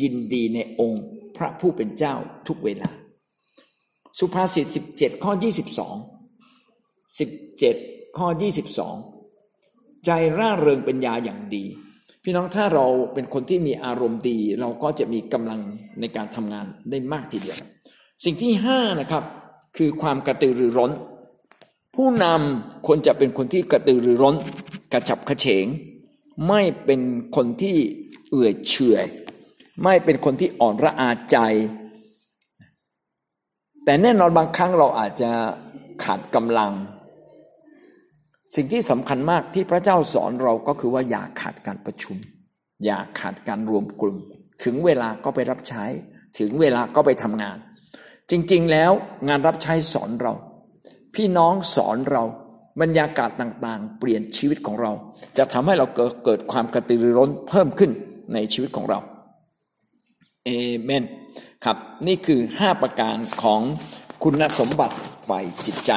[0.00, 1.04] ยินดีในองค์
[1.36, 2.14] พระผู้เป็นเจ้า
[2.48, 2.90] ทุกเวลา
[4.18, 5.32] สุภาษิต 17 ข้อ
[6.52, 8.26] 22 17 ข้อ
[9.16, 11.64] 22 ใจร่าเริงเป็นยาอย่างดี
[12.22, 15.60] พี่น้องถ้าเราเป็นคนที่มีอารมณ์ดี เราก็จะมีกำลัง
[16.00, 17.56] ในการทำงานได้มากทีเดียว
[18.24, 19.24] สิ่งที่ห้านะครับ
[19.78, 20.92] คือความกระตือรือร้น
[21.94, 24.34] ผู้นำควรจะเป็นคนที่กระตือรือร้น
[24.92, 25.66] กระฉับกระเฉง
[26.48, 27.00] ไม่เป็น
[27.36, 27.76] คนที่
[28.30, 28.74] เอื่อยเฉ
[29.04, 29.06] ย
[29.84, 31.36] ไม่เป็นคนที่อ่อนระอาใจ
[33.84, 35.30] แต่แน่นอนบางครั้งเราอาจจะ
[36.04, 36.72] ขาดกำลัง
[38.54, 42.16] สิ่งที่สำคัญมากที่พระเจ้าสอนเราก็คือว่าอย่าขาดการประชุม
[42.84, 44.16] อย่าขาดการรวมกลุ่ม
[44.64, 45.84] ถึงเวลาก็ไปรับใช้
[46.38, 47.58] ถึงเวลาก็ไปทำงาน
[48.30, 48.92] จริงๆ แล้ว
[49.28, 50.32] งานรับใช้สอนเรา
[51.14, 52.24] พี่น้องสอนเรา
[52.80, 54.92] บรรยากาศต่างๆ เปลี่ยนชีวิตของเรา
[55.38, 55.86] จะทำให้เรา
[56.24, 57.90] เกิดความกระตือรือร้นเพิ่มขึ้น
[58.34, 58.98] ในชีวิตของเรา
[60.44, 60.50] เอ
[60.82, 61.04] เมน
[61.64, 61.76] ครับ
[62.06, 63.60] นี่คือ 5 ประการของ
[64.22, 64.96] คุณสมบัติ
[65.28, 65.92] ฝ่ายจิตใจ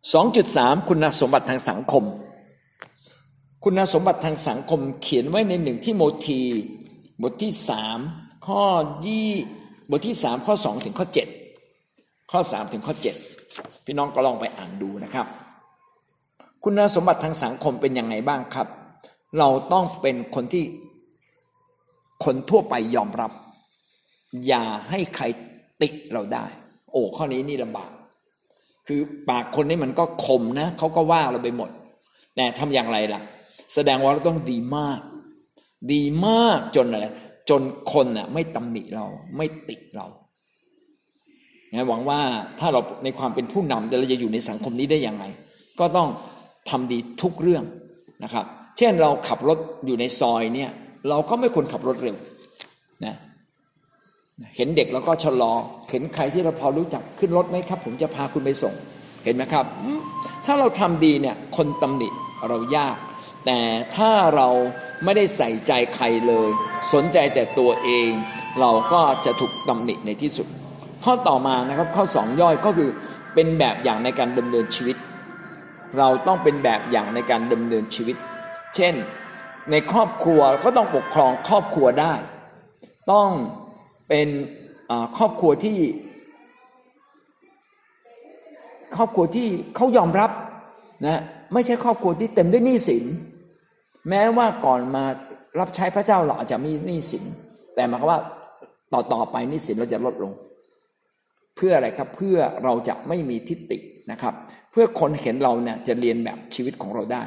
[0.00, 2.04] 2.3 คุณสมบัติทางสังคม
[3.64, 6.40] คุณสมบัติทางสังคมเขียนไว้ในหนึ่งที่โมที
[7.22, 7.98] บทที่สาม
[8.46, 8.62] ข้อ
[9.06, 9.30] ยี่
[9.90, 11.28] บทที่สามข้อสองถึงข้อเจ็ด
[12.30, 13.16] ข้อสามถึงข้อเจ็ด
[13.84, 15.26] พี่น้องก็ลองไปอ่านดูนะครับ
[16.64, 18.66] คุณสมบัติทางสังคมเป็นยังไงบ้างครับ
[19.38, 20.64] เราต้องเป็นคนที่
[22.24, 23.32] คนทั่วไปยอมรับ
[24.46, 25.24] อย่าให้ใคร
[25.82, 26.44] ติเราได้
[26.92, 27.90] โอ้ข้อนี้นี่ลำบาก
[28.86, 31.70] คือปากคนนี้มันก็คมนะเขาก็ว่าเราไปหมด
[32.36, 33.20] แต่ทำอย่างไรล่ะ
[33.74, 35.00] แสดงว่าเราต้องดีมาก
[35.92, 37.06] ดีมากจนอะไร
[37.50, 37.62] จน
[37.92, 39.06] คนน่ะ ไม่ตำหนิเรา
[39.36, 40.06] ไม่ติเรา
[41.74, 42.20] นะหวังว่า
[42.60, 45.24] ถ้าเราในความเป็นผู้นำเราจะอยู่ในสังคมนี้ได้ยังไง
[45.80, 46.08] ก็ต้อง
[46.70, 47.64] ทำดีทุกเรื่อง
[48.24, 48.44] นะครับ
[48.78, 50.70] เช่นเราขับรถอยู่ในซอยเนี่ย
[51.08, 52.16] เราก็ไม่ควรขับรถเร็ว
[53.04, 53.14] นะ
[54.56, 55.52] เห็นเด็กเราก็ชะลอ
[55.90, 58.74] เห็นใครที่เราพอรู้จักขึ้นรถไหมครับ ผมจะพาคุณไปส่ง
[59.24, 59.64] เห็นไหมครับ
[60.44, 62.08] ถ้าเราทำดีเนี่ยคนตำหนิ
[62.48, 62.96] เรายาก
[63.46, 63.58] แต่
[63.96, 64.48] ถ้าเรา
[65.04, 66.48] ไม่ได้ใส่ใจใครเลย
[66.92, 68.10] สนใจแต่ตัวเอง
[68.60, 70.46] เราก็จะถูกตำหนิในที่สุด
[71.10, 72.90] ข้อต่อมานะครับข้อสองย่อยก็คือ
[73.34, 74.96] เป็นแบบอย่างในการดำเนินชีวิต
[75.98, 78.16] เราต้องเป็นแบบอย่างในการดำเนินชีวิต
[78.76, 78.94] เช่น
[79.70, 82.14] ในครอบครัวก็ต้องปกครองครอบครัวได้
[83.12, 83.28] ต้อง
[84.08, 84.28] เป็น
[85.18, 85.78] ครอบครัวที่
[88.96, 90.30] ครอบครัวที่เขายอมรับ
[91.06, 91.20] นะ
[91.52, 93.04] ไม่ใช่ครอบครัวที่เต็มด้วยหนี้สิน
[94.08, 95.04] แม้ว่าก่อนมา
[95.60, 97.24] รับใช้พระเจ้าเราอาจจะมีหนี้สิน
[97.74, 98.20] แต่หมายความว่า
[98.92, 100.34] ต่อต่อไปหนี้สินเราจะลดลง
[101.58, 103.78] เพื่ออะไรครับเพื่อเราจะไม่มีทิฏฐิ
[104.10, 104.34] นะครับ
[104.70, 107.22] เพื่อคนเห็นเราเนี่ยจะเรียนแบบชีวิตของเราได้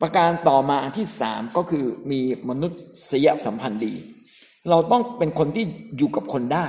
[0.00, 2.68] ประการต่อมาที่สามก็คือมีมนุ
[3.10, 3.94] ษยสัมพันธ์ดี
[4.70, 5.64] เราต้องเป็นคนที่
[5.96, 6.66] อยู่กับคนได้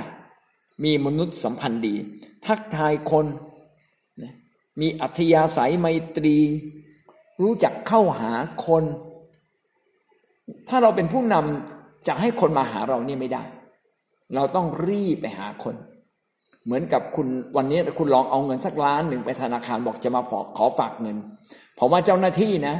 [0.84, 1.94] มีมนุษยสัมพันธ์ดี
[2.46, 3.26] ทักทายคน
[4.80, 6.36] มีอัธยาศัยไมตรี
[7.42, 8.32] รู้จักเข้าหา
[8.66, 8.84] คน
[10.68, 13.44] ถ้าเราเป็นผู้นำจะให้คนมาหาเราเนี่ยไม่ได้
[14.34, 15.74] เราต้องรีบไปหาคน
[16.64, 20.22] เหมือนกับคุณวันนี้คุณลองเอาเงินสักล้านหนึ่งไปธนาคารบอกจะมา
[20.56, 21.16] ขอฝากเงิน
[21.78, 22.76] ผมว่าเจ้าหน้าที่นะ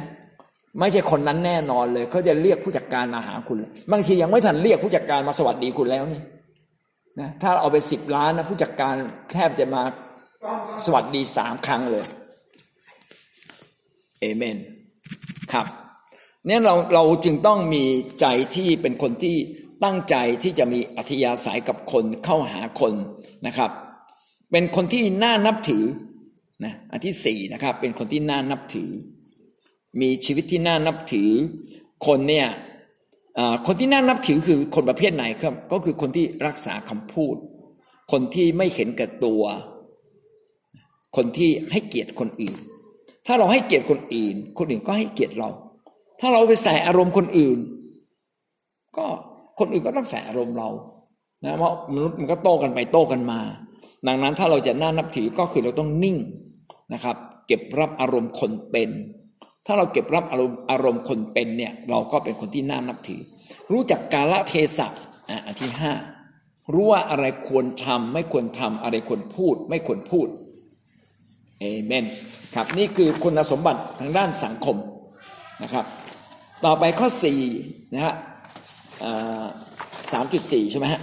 [0.79, 3.57] ไม่ใช่คนนั้นแน่นอนเลยเขาจะเรียกผู้จัดการมาหาคุณ
[3.91, 6.21] บางทียังไม่ทันเรียกผู้จัดการมาสวัสดีคุณแล้วนี่
[7.19, 8.95] นะถ้าเอาไปสิบล้านนะผู้จัดการ
[9.33, 9.83] แทบจะมา
[10.85, 12.05] สวัสดีสามครั้งเลย
[14.19, 14.57] เอเมน
[15.53, 15.65] ครับ
[16.45, 17.83] เนี่ยเราเราจึงต้องมี
[18.21, 18.25] ใจ
[18.55, 19.35] ที่เป็นคนที่
[19.83, 22.93] ตั้งใจที่จะมีอัธยาศัยกับคนเข้าหาคน
[23.47, 23.71] นะครับ
[24.51, 25.83] เป็นคนที่น่านับถือ
[26.65, 28.89] นะอันที่สี่นะครับ เป็นคนที่น่านับถือ
[30.01, 31.29] มีชีวิตที่น่านับถือ
[32.07, 32.47] คนเนี่ย
[33.67, 37.35] คนที่น่านับถือคือคนประเภทไหนครับ ก็คือคนที่รักษาคำพูด
[38.11, 39.43] คนที่ไม่เห็นแก่ตัว
[41.15, 42.57] คนที่ให้เกียรติคนอื่น
[43.25, 45.49] ถ้าเราให้เกียรติคนอื่น คนอื่นก็ให้เกียรติเรา
[46.19, 47.57] ถ้าเราไปใส่อารมณ์คนอื่น
[48.97, 49.05] ก็
[49.59, 50.69] คนอื่นก็ต้องใส่อารมณ์เรา
[51.43, 53.39] นะเพราะมนุษย์มันก็โต้กันไปโต้กันมา
[54.07, 56.17] ดังนั้นถ้าเราจะน่านับถือก็คือเราต้องนิ่ง
[56.93, 57.15] นะครับ
[57.47, 58.89] เก็บรับอารมณ์คนเป็น
[59.65, 63.21] ถ้าเราเก็บรับอารมณ์อารมณ์คนเป็นเนี่ยเราก็เป็นคนที่น่านับถือ
[63.71, 64.87] รู้จักกาลเทศะ
[65.45, 65.93] อันที่ห้า
[66.73, 70.27] รู้ว่าอะไรควรทำไม่ควรทำอะไรควรพูด ไม่ควรพูด
[71.59, 72.05] เอเมน
[72.55, 74.77] ครับนี่คือคุณสมบัติทางด้านสังคม
[75.63, 75.85] นะครับ
[76.65, 77.39] ต่อไปข้อสี่
[77.93, 78.13] นะฮะ
[80.11, 81.01] สามจุดสี่ใช่ไหมฮะ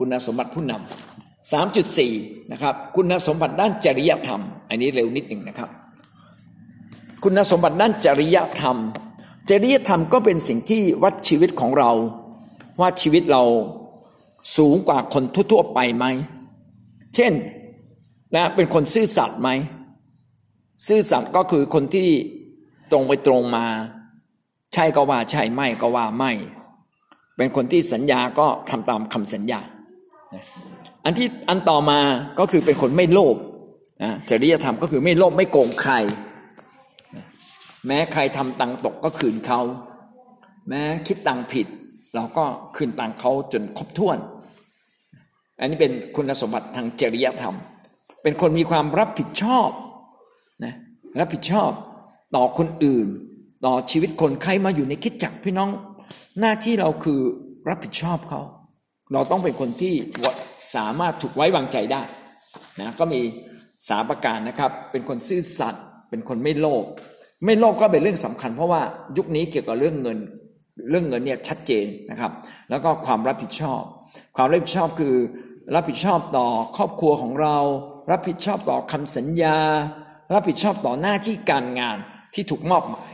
[0.00, 2.12] คุณสมบัติผู้นำสามจุดสี่
[2.52, 5.70] นะครับ คุณสมบัติด้านจริยธรรม อันนี้เร็วนิดหนึ่งนะครับ
[7.24, 8.76] คุณสมบัติด้านจริยธรรม
[9.50, 11.90] จริยธรรมก็เป็นสิ่งที่วัดชีวิตของเรา
[12.80, 13.42] ว่าชีวิตเรา
[14.56, 16.04] สูงกว่าคนทั่วๆไปไหม
[17.14, 17.32] เช่น
[18.34, 19.48] นะเป็นคนซื่อสัตย์ไหม
[20.86, 22.08] ซื่อสัตย์ก็คือคนที่
[22.90, 23.66] ตรงไปตรงมา
[24.74, 26.32] ใช่ก็ว่าใช่ไม่ก็ว่าไม่
[27.36, 29.60] เป็นคนที่สัญญาก็ทำตามคำสัญญา
[31.04, 32.00] อันที่อันต่อมา
[32.38, 33.36] ก็คือเป็นคนไม่โลภ
[34.30, 35.94] จริยธรรมก็คือไม่โลภไม่โกงใคร
[37.86, 39.60] แม้ใครทำตังตกก็คืนเขา
[40.68, 41.66] แม้คิดตังผิด
[42.14, 42.44] เราก็
[42.76, 44.18] คืนตังเขาจนครบถ้วน
[45.60, 47.54] อันนี้เป็นคุณสมบัติทางจริยธรรม
[48.22, 49.70] เป็นคนมีความรับผิดชอบ
[50.64, 50.74] นะ
[51.20, 51.70] รับผิดชอบ
[52.36, 53.08] ต่อคนอื่น
[53.66, 55.70] ต่อชีวิตคนใครมาอยู่ในคิดจักพี่น้อง
[56.40, 57.20] หน้าที่เราคือ
[57.68, 58.40] รับผิดชอบเขา
[59.12, 59.94] เราต้องเป็นคนที่
[60.74, 62.02] สามารถถูกไว้วางใจได้
[62.80, 63.20] นะก็มี
[63.88, 66.84] สาประการนะครับ เป็นคนซื่อสัตย์เป็นคนไม่โลภ
[67.44, 68.82] ไม่โลภก็เป็นเรื่องสำคัญ เพราะว่า
[69.16, 70.18] ยุคนี้เกี่ยวกับเรื่องเงิน
[70.90, 72.32] เรื่องเงินเนี่ยชัดเจนนะครับ
[72.70, 73.82] แล้วก็ความรับผิดชอบ
[74.36, 75.14] ความรับผิดชอบคือ
[75.74, 77.56] รับผิดชอบต่อครอบครัวของเรา
[78.10, 79.58] รับผิดชอบต่อคำสัญญา
[80.34, 81.98] รับผิดชอบต่อหน้าที่การงาน
[82.34, 83.12] ที่ถูกมอบหมาย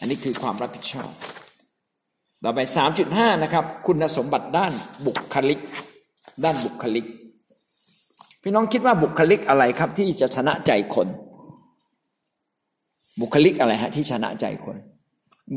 [0.00, 1.08] อันนี้คือความรับผิดชอบ
[2.44, 4.72] ต่อไปสามจุดห้านะครับ คุณสมบัติด้าน
[5.06, 5.60] บุคลิก
[6.44, 7.06] ด้านบุคลิก
[8.42, 11.08] พี่น้องคิดว่าบุคลิกอะไรครับ ที่จะชนะใจคน
[13.20, 14.76] บุคลิกอะไรฮะที่ชนะใจคน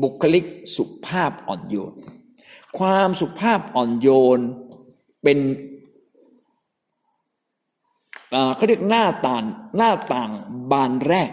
[0.02, 0.44] บุคลิก
[0.76, 1.94] สุภาพอ่อนโยน
[2.78, 4.40] ความสุภาพอ่อนโยน
[5.22, 5.38] เป็น
[8.56, 9.44] เขาเรียกหน้าต่าง
[9.76, 10.30] หน้าต่าง
[10.72, 11.30] บานแรก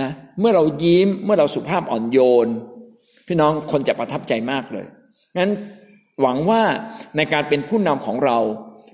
[0.00, 2.48] นะเมื่อเรายิ้มเมื่อเราสุภาพอ่อนโยน
[3.26, 4.86] พี่น้องคนจะประทับใจมากเลย
[5.38, 5.52] งั้น
[6.22, 6.62] หวังว่า
[7.16, 8.38] ในการเป็นผู้นำของเรา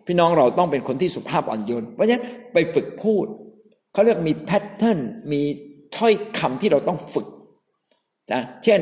[0.06, 3.26] พี่น้องเราต้องเป็นคนที่สุภาพอ่อนโยนเพราะฉะนั้นไปฝึกพูด
[3.92, 4.98] เขาเรียกมีแพทเทิร์น
[5.32, 5.40] มี
[5.96, 7.26] ถ้อยคำที่เราต้องฝึก
[8.32, 8.80] นะเช่น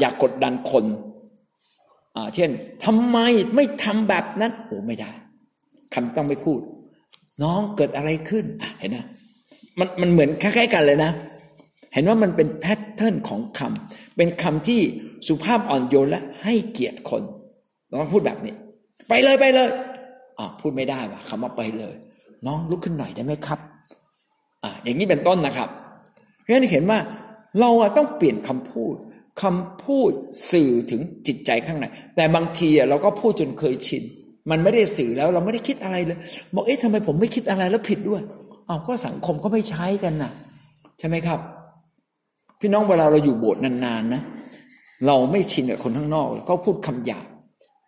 [0.00, 0.84] อยากกดดันคน
[2.34, 2.50] เช่น
[2.84, 3.18] ทำไม
[3.54, 5.12] ไม่ทำแบบนั้นโอ้ไม่ได้
[5.94, 6.60] คำต้องไม่พูด
[7.42, 8.44] น้องเกิดอะไรขึ้น
[8.78, 8.98] เห็นไหม
[9.78, 11.10] มันมันเหมือนคล้ายๆกันเลยนะ
[11.92, 14.80] เห็นว่ามันเป็นแพทเทิร์นของคำเป็นคำที่
[15.26, 17.22] สุภาพอ่อนโยนและให้เกียรติคน
[17.90, 18.54] ต้องพูดแบบนี้
[19.08, 19.68] ไปเลยไปเลย
[20.38, 21.94] อ่าพูดไม่ได้ว่ะคำว่าไปเลย
[22.46, 23.58] น้องลุกขึ้นหน่อยได้ไหมครับ
[24.64, 25.68] อ่าอย่างนี้เป็นต้นนะครับ
[26.40, 26.98] เพราะฉะนั้นเห็นว่า
[27.60, 28.94] เราต้องเปลี่ยนคำพูด
[29.42, 30.12] คำพูด
[30.50, 31.84] สื่อถึงจิตใจข้างใน
[32.16, 34.02] แต่บางทีเราก็พูดจนเคยชิน
[34.50, 36.18] มันไม่ได้สื่อแล้วเราไม่ได้คิดอะไรเลย
[36.54, 38.22] บอกเอ๊ะทำไมผมไม่คิดอะไรแล้วผิดด้วย
[38.66, 40.32] เอาก็สังคมก็ไม่ใช้กันนะ่ะ
[40.98, 41.40] ใช่ไหมครับ
[42.62, 44.22] พี่น้องเวลาเราอยู่โบสถ์นานๆนะ
[45.06, 47.26] เราไม่ชินกับคนข้างนอกก็พูดคำหยาบ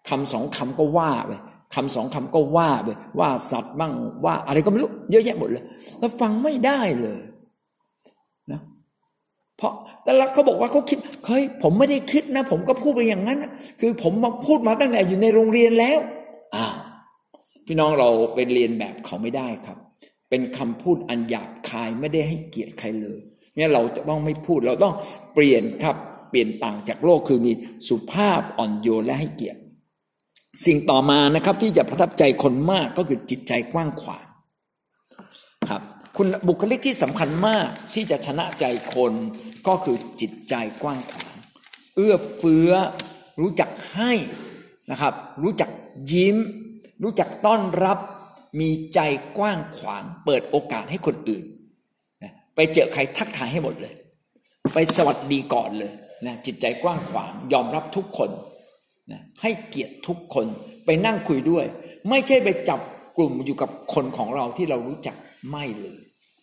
[0.09, 1.33] คำสองคำก็ว่าไป
[1.75, 3.93] คำสองคำก็ว่าไปว่าสัตว์บ้าง
[4.25, 5.65] ว่าอะไรก็ไม่รู้เยอะแยะหมดเลย
[5.99, 7.21] แล้วฟังไม่ได้เลย
[8.53, 8.61] นะ
[9.57, 9.73] เพราะ
[10.05, 13.39] แต่ละเขาบอกว่าเขาคิดเฮ้ยผมไม่ได้คิดนะ ผมก็พูดไปอย่างนั้น
[13.81, 15.99] คือผมมาพูดมาตั้งแต่อยู่ในโรงเรียนแล้ว
[16.55, 16.75] อ้าว
[17.67, 19.79] พี่น้องเราเป็นเรียนแบบเขาไม่ได้ครับ
[20.31, 23.21] เป็นคำพูดอันหยาบคายไม่ได้ให้เกียรติใครเลย
[23.57, 24.95] เนี่ยเราจะต้องไม่พูดเราต้อง
[25.35, 25.97] เปลี่ยนครับ
[26.31, 27.53] เปลี่ยนต่างจากโลกคือมี
[27.89, 29.61] สุภาพอ่อนโยนและให้เกียรติ
[30.67, 34.27] สิ่งต่อมานะครับที่จะประทับใจคนมากก็คือจิตใจกว้างขวาง
[35.71, 35.83] ครับ
[36.17, 39.13] คุณบุคลิกที่สำคัญมากที่จะชนะใจคน
[39.67, 41.37] ก็คือจิตใจกว้างขวาง
[41.97, 42.71] เอื้อเฟื้อ
[43.41, 44.13] รู้จักให้
[44.91, 45.71] นะครับ รู้จัก
[46.13, 46.37] ยิ้ม
[47.03, 47.99] รู้จักต้อนรับ
[48.61, 49.01] มีใจ
[49.39, 51.45] กว้างขวาง เปิดโอกาสให้คนอื่น
[52.57, 53.95] ไปเจอใครทักทายให้หมดเลย
[54.75, 55.93] ไปสวัสดีก่อนเลย
[56.27, 58.31] นะจิตใจกว้างขวางยอมรับทุกคน
[59.13, 60.47] นะให้เกียรติทุกคน
[60.85, 61.65] ไปนั่งคุยด้วย
[62.11, 62.81] ไม่ใช่ไปจับ
[63.17, 65.17] กลุ่มอยู่กับคนของเราที่เรารู้จัก
[65.51, 65.99] ไม่เลย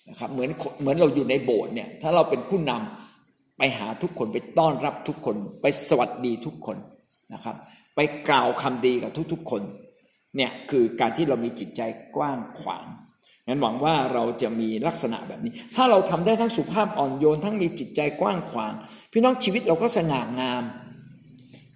[0.10, 0.50] นะครับเหมือน
[0.82, 6.78] เหมือนเราอยู่ในโบสถ์เนี่ยถ้าเราเป็นผู้นำไปหาทุกคนไปต้อนรับทุกคน ไปสวัสดีทุกคน
[7.34, 7.56] นะครับ
[7.96, 8.00] ไป
[8.30, 9.62] กล่าวคำดีกับทุกๆคน
[10.36, 11.82] เนี่ยคือการที่เรามีจิตใจ
[12.16, 12.86] กว้างขวาง
[13.52, 18.74] งั้นหวังว่าเราจะมีลักษณะแบบนี้ ถ้าเราทำได้ทั้งสุภาพอ่อนโยน ทั้งมีจิตใจกว้างขวาง
[19.12, 20.64] พี่น้องชีวิตเราก็สง่างาม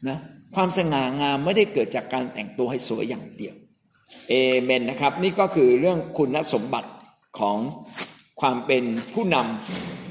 [0.08, 0.18] นะ
[0.56, 3.56] ความสง่างามไม่ได้เกิดจากการแต่งตัวให้สวยอย่างเดียว
[4.30, 6.92] เอเมนนะครับ นี่ก็คือเรื่องคุณสมบัติ
[7.40, 7.58] ของ
[8.42, 9.38] ความเป็นผู้น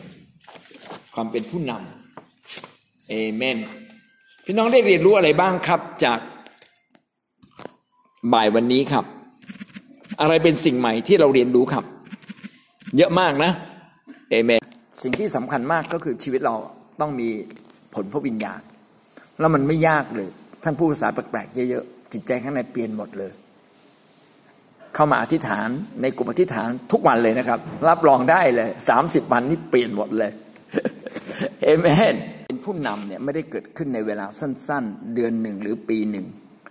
[0.01, 3.57] ำความเป็นผู้นำเอเมน
[4.45, 6.19] พี่น้องได้เรียนรู้อะไรบ้างครับจาก
[8.33, 9.05] บ่ายวันนี้ครับ
[10.21, 11.85] อะไรเป็นสิ่งใหม่ที่เราเรียนรู้ครับ
[12.97, 13.53] เยอะมากนะ
[14.31, 14.63] เอเมน
[15.03, 16.55] สิ่งที่สำคัญมากก็คือชีวิตเรา
[17.01, 17.29] ต้องมี
[17.95, 18.61] ผลพระวิญญาณ
[19.41, 20.29] แล้วมันไม่ยากเลย
[20.65, 23.33] ท่านผู้ภาษาแปลกๆเยอะๆจิตใจข้างในเปลี่ยนหมดเลย
[24.95, 25.69] เข้ามาอธิษฐาน
[26.03, 27.59] ในกลุ่มอธิษฐานทุกวันเลยนะครับ
[27.89, 30.31] รับรองได้เลยสามสิบวันนี้เปลี่ยนหมดเลย
[31.63, 32.15] เอเมน
[32.49, 36.27] เป็นผู้นำเนี่ยไม่ได้เกิดขึ้นในเวลาสั้น ๆ เดือนหนึ่งหรือปีหนึ่ง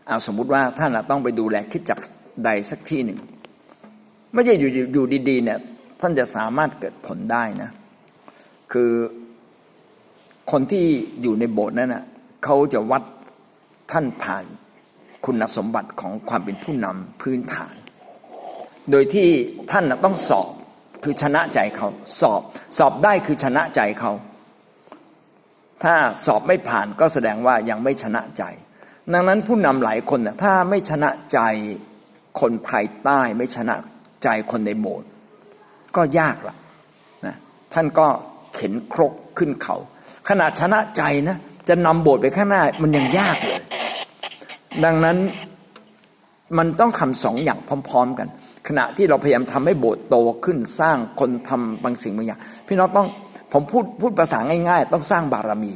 [0.08, 2.00] เอาสมมุติว่าท่านต้องไปดูแลคิดจัก
[2.46, 3.20] ใดสักที่หนึ่ง
[4.34, 5.60] ไม่ใช่อยู่อยู่ดีๆเนี่ย
[6.02, 7.70] ท่านจะสามารถเกิดผลได้นะ
[8.72, 8.92] คือ
[10.52, 10.86] คนที่
[11.22, 12.06] อยู่ในโบสถ์นั้นนะ
[12.44, 13.04] เขาจะวัด
[13.92, 14.46] ท่านผ่าน
[15.26, 17.76] คุณสมบัติของความเป็นผู้นำพื้นฐาน
[18.92, 19.30] โดยที่
[19.72, 20.52] ท่านต้องสอบ
[21.04, 21.88] คือชนะใจเขา
[22.22, 22.42] สอบ
[22.78, 24.12] สอบได้คือชนะใจเขา
[25.84, 25.94] ถ้า
[26.26, 28.44] สอบไม่ผ่านก็แสดงว่ายังไม่ชนะใจ
[29.14, 31.40] ดังนั้นผู้นำหลายคนนะถ้าไม่ชนะใจ
[32.40, 33.76] คนภายใต้ไม่ชนะ
[34.24, 35.10] ใจคนในโบสถ์
[35.96, 36.56] ก็ยากละ
[37.26, 37.36] นะ
[37.74, 38.08] ท่านก็
[38.54, 39.76] เข็นครกขึ้นเขา
[40.30, 41.38] ขนาดชนะใจนะ
[41.70, 43.62] จะนำโบสถ์ไปข้างหน้ามันยังยากเลย
[44.84, 45.18] ดังนั้น
[46.58, 47.60] มันต้องทำสองอย่าง
[47.90, 48.28] พร้อม ๆ กัน
[48.68, 50.16] ขณะที่เราพยายามทำให้โบสถ์โต
[50.46, 53.08] ขึ้นสร้างคนทำบางสิ่งบางอย่าง พี่น้องต้อง
[53.54, 55.74] ผมพูดพูดภาษาง่าย ๆ ต้องสร้างบารมี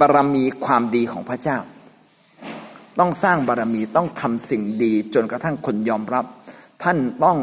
[0.00, 1.58] บารมีความดีของพระเจ้า
[2.98, 6.24] ต้องสร้างบารมีต้องทำสิ่งดีจนกระทั่งคนยอมรับ
[6.82, 7.36] ท่านต้อง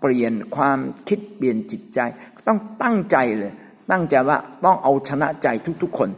[0.00, 0.78] เปลี่ยนความ
[1.08, 1.98] คิดเปลี่ยนจิตใจ
[2.46, 3.52] ต้องตั้งใจเลย
[3.90, 5.48] ตั้งใจว่าต้องเอาชนะใจ
[5.82, 6.08] ทุกๆคน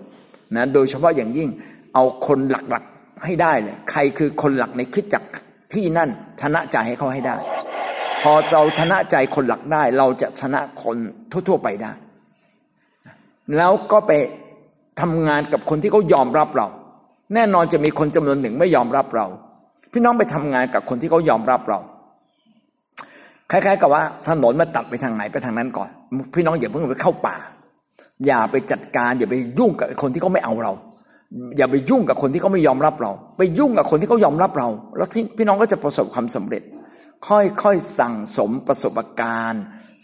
[0.56, 1.48] นะโดยเฉพาะอย่างยิ่ง
[1.94, 5.22] เอาคนหลักๆให้ได้เลยใครคือคนหลักในคิดจัก
[5.72, 6.10] ที่นั่น
[6.42, 7.36] ชนะใจให้เขาให้ได้
[8.22, 10.96] พอเราชนะใจคนหลักได้ เราจะชนะคน
[11.48, 11.92] ทั่วๆไปได้
[13.56, 14.12] แล้วก็ไป
[15.00, 16.66] ทำงานกับคนที่เขายอมรับเรา
[17.34, 19.26] แน่นอนจะมีคนจำนวนหนึ่งไม่ยอมรับเรา
[19.92, 21.78] พี่น้องไปทำงานกับคนที่เขายอมรับเรา
[23.51, 25.88] คล้ายๆกับว่าถนนมาตัดไปทางไหนไปทางนั้นก่อน
[26.34, 27.36] พี่น้องอย่าเพิ่งไปเข้าป่า
[28.26, 30.72] อย่าไปจัดการ อย่าไปยุ่งกับคนที่เขาไม่เอาเรา
[31.57, 36.62] อย่าไปยุ่งกับคนที่เขาไม่ยอมรับเรา ไปยุ่งกับคนที่เขายอมรับเรา แล้วพี่น้องก็จะประสบความสำเร็จ
[37.28, 39.62] ค่อยๆสั่งสมประสบการณ์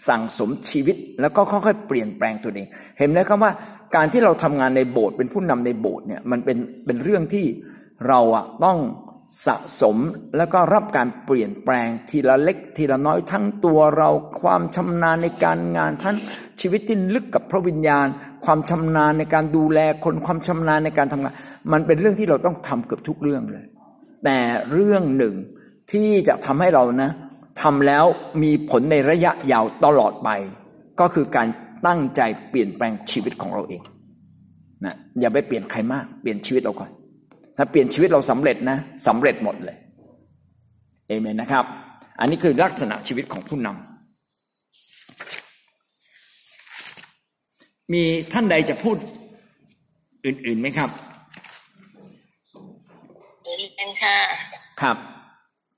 [0.09, 2.67] สั่งสมชีวิตแล้วก็ค่อยๆเปลี่ยนแปลงตัวเอง
[2.99, 3.53] เห็นไหมครับว่า
[3.95, 7.47] การที่เราทำงานในโบสถ์เป็นผู้นำในโบสถ์เนี่ยมันเป็นเป็นเรื่องที่
[8.09, 8.79] เราอะต้อง
[9.47, 9.97] สะสม
[10.37, 14.11] แล้วก็รับการเปลี่ยนแปลงทีละเล็กทีละน้อยทั้งตัวเรา
[14.41, 16.17] ความชำนาญในการงานทั้ง
[16.61, 18.07] ชีวิตที่ลึกกับพระวิญญาณ
[18.45, 21.35] ความชำนาญในการดูแลคนความชำนาญในการทำงาน
[21.73, 23.65] มันเป็นเรื่องที่เราต้องทำเกือบทุกเรื่องเลย
[24.25, 24.39] แต่
[24.73, 25.35] เรื่องหนึ่ง
[25.93, 27.11] ที่จะทำให้เรานะ
[27.63, 28.05] ทำแล้ว
[28.43, 30.31] มีผลในระยะยาวตลอดไป
[31.01, 31.49] ก็คือการ
[31.87, 32.21] ตั้งใจ
[32.51, 33.83] เปลี่ยนแปลงชีวิตของเราเอง
[34.85, 36.91] นะอย่าไปเปลี่ยนใครมาก เปลี่ยนชีวิตเราก่อน
[37.57, 39.77] ถ้าเปลี่ยนชีวิตเราสำเร็จนะสำเร็จหมดเลย
[41.09, 41.65] เอเมนนะครับ
[42.21, 43.75] อันนี้คือลักษณะชีวิตของผู้นำ
[47.93, 48.03] มี
[48.33, 48.97] ท่านใดจะพูด
[50.27, 50.91] อื่นๆไหมครับ
[53.77, 54.17] เป็นค่ะ
[54.83, 54.97] ครับ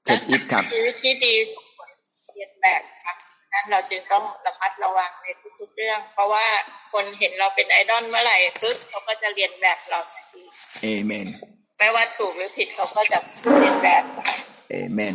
[0.04, 1.90] เจ็ดอีกครับชีวิตที่ดีสมผล
[2.34, 3.16] เรียนแบบครับ
[3.52, 5.26] นั้นเราจึงต้องระมัดระวังใน
[5.60, 6.46] ทุกๆเรื่อง เพราะว่า
[6.92, 10.40] คนเห็นเราเป็นไอดอลเมื่อไหร่ปึ๊บเขาก็จะเรียนแบบเราทันที
[10.82, 11.26] เอเมน
[11.78, 13.18] ไม่ว่าถูกหรือผิดเขาก็จะ
[13.58, 14.02] เรียนแบบ
[14.70, 15.14] เอเมน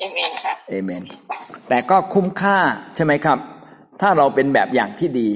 [0.00, 1.02] เอเมนค่ะเอเมน
[1.68, 2.58] แต่ก็คุ้มค่า
[2.96, 3.38] ใช่ไหมครับ
[4.00, 5.28] ถ้าเราเป็นแบบอย่างที่ดี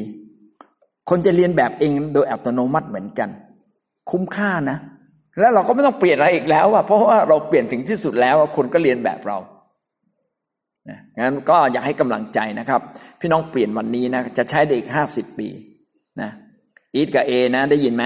[1.11, 3.29] คนจะเรียนแบบเองโดยอัตโนมัติเหมือนกัน
[4.11, 4.79] คุ้มค่านะ
[5.41, 9.39] แล้วเราก็ไม่ต้องเปลี่ยนอะไรอีกแล้วอะเพราะว่าเราเปลี่ยนถึงที่สุดแล้วคนก็เรียนแบบเรา
[10.89, 12.81] นะงั้นก็อยากให้กำลังใจนะครับ
[13.20, 15.49] พี่น้องเปลี่ยนวันนี้นะจะใช้ได้อีกห้าสิบปี
[16.20, 16.31] นะ
[16.95, 18.05] อีทกับเอนะได้ยินไหม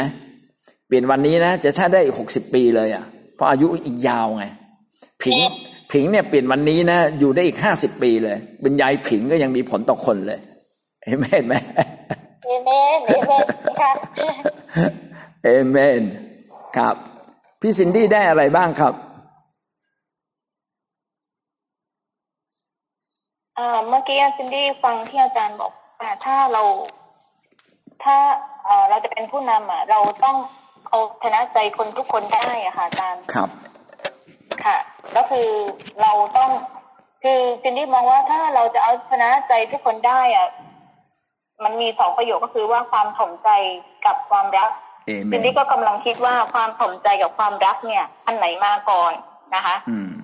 [0.89, 4.45] เปลี่ยนวันนี้นะจะใช้ได้หกสิบปีเลยอะ เพราะอายุอีกยาวไง
[5.23, 5.39] ผิง
[5.93, 10.41] ผิงเนี่ยเปลี่ยนวันนี้นะอยู่ได้อีกห้าสิบปีเลยเป็นยายผิงก็ยังมีผลต่อคนเลย
[11.03, 11.55] เอเมนไหม
[12.45, 13.47] เอเมนเอเมน
[13.81, 13.97] ครับ
[15.45, 16.03] เอเมน
[16.77, 16.97] ครับ
[17.61, 18.95] พี่ซินดี้ได้อะไรบ้างครับ
[23.89, 25.73] เมื่อกี้ซินดี้ฟังที่อาจารย์บอก
[26.25, 26.63] ถ้าเรา
[28.05, 28.17] ถ้า
[28.89, 30.37] เราจะเป็นผู้นำอะ เราต้อง
[30.89, 33.49] เอาชนะใจคนทุกคนได้อะค่ะอาจารย์ครับ
[34.65, 34.77] ค่ะ
[35.17, 35.49] ก็คือ
[36.03, 36.51] เราต้อง
[37.23, 40.49] คือซินดี้มองว่าถ้าเราจะเอาชนะใจทุกคนได้อะ
[41.65, 43.49] มันมีสองประโยคก็คือว่าความถ่อมใจ
[44.07, 44.71] กับความรัก
[45.33, 49.13] จินดี้ก็กำลังคิดว่าความถ่อมใจกับความรักเนี่ย อันไหนมาก่อน
[49.55, 49.77] นะคะ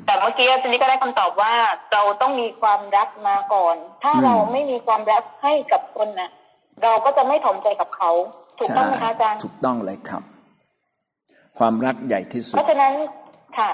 [0.07, 1.53] แต่เมื่อกี้จินดี้ก็ได้คำตอบว่า
[1.93, 6.31] เราต้องมีความรักมาก่อน ถ้าเราไม่มีความรักให้กับคนน่ะ
[6.83, 8.11] เราก็จะไม่ถ่อมใจกับเขา
[8.59, 10.23] ถูกต้องไหมคะอาจารย์ถูกต้องเลยครับ
[11.59, 12.95] ความรักใหญ่ที่สุด เพราะฉะนั้น
[13.59, 13.71] ค่ะ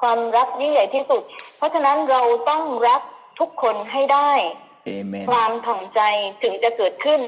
[0.00, 1.22] ความรักยิ่งใหญ่ที่สุด
[1.56, 3.02] เพราะฉะนั้นเราต้องรัก
[3.40, 4.32] ทุกคนให้ได้
[5.30, 6.00] ความถ่อมใจ
[6.42, 7.20] ถึงจะเกิดขึ้น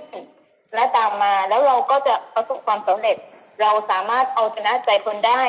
[0.75, 3.17] และตามมาแล้วเราก็จะประสบความสำเร็จ
[3.61, 5.43] เราสามารถเอาชนะใจคนได้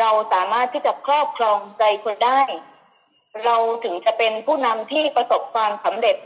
[0.00, 2.40] เราสามารถที่จะครอบครองใจคนได้
[3.44, 6.16] เราถึงจะเป็นผู้นำที่ประสบความสำเร็จ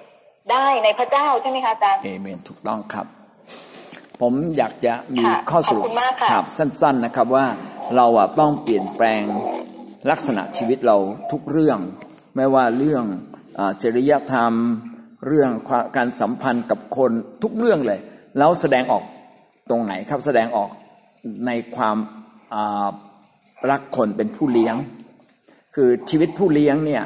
[0.53, 3.07] ได้ในพระเจ้าใช่ไหมคะอาจารย์เอเมนถูกต้องครับ
[4.21, 5.85] ผมอยากจะมีข้อสรุป
[6.31, 7.47] ถามสั้น ๆนะครับว่า
[7.97, 9.25] เราอะต้องเปลี่ยนแปลง
[10.11, 10.97] ลักษณะชีวิตเรา
[11.33, 11.79] ทุกเรื่อง
[12.37, 13.05] ไม่ว่าเรื่อง
[13.83, 14.53] จริยธรรม
[15.27, 15.51] เรื่อง
[15.97, 17.13] การสัมพันธ์กับคน
[17.43, 18.01] ทุกเรื่องเลย
[18.39, 19.03] แล้วแสดงออก
[19.71, 20.71] ตรงไหนครับแสดงออก
[21.47, 21.97] ในความ
[23.71, 24.77] รักคนเป็นผู้เลี้ยง
[25.75, 27.05] คือชีวิตผู้เลี้ยงเนี่ย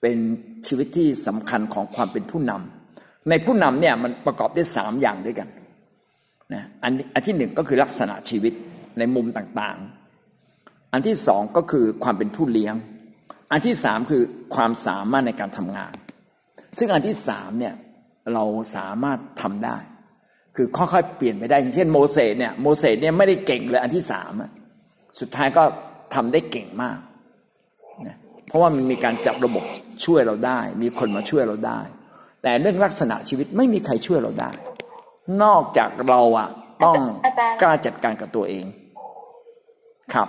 [0.00, 0.18] เป็น
[0.66, 5.48] ชีวิตที่สำคัญของความเป็นผู้นำในผู้นำเนี่ยมันประกอบด้วยสามอย่างด้วยกัน
[6.54, 8.52] นะอันอันที่หนึ่งก็คือลักษณะชีวิต
[8.98, 12.74] ในมุมต่างๆ อันที่สองก็คือความเป็นผู้เลี้ยง
[13.52, 14.22] อันที่สามคือ
[14.54, 15.94] ความสามารถในการทำงาน
[16.78, 17.74] ซึ่งอันที่สามเนี่ย
[18.34, 18.44] เรา
[18.76, 19.78] สามารถทำได้
[20.56, 24.32] คือค่อยๆเปลี่ยนไปได้เช่นโมเสสเนี่ยโมเสสเนี่ยไม่ได้เก่งเลยอันที่สาม
[25.20, 25.62] สุดท้ายก็
[26.14, 26.98] ทำได้เก่งมาก
[28.06, 29.64] นะเพราะว่ามันมีการจับระบบ
[30.04, 31.80] ช่วยเราได้ มีคนมาช่วยเราได้
[32.42, 34.50] แต่เรื่องลักษณะชีวิตไม่มีใครช่วยเราได้
[35.42, 36.48] นอกจากเราอะ
[36.84, 36.96] ต้อง
[37.62, 38.64] กล้าจัดการกับตัวเอง
[40.14, 40.28] ครับ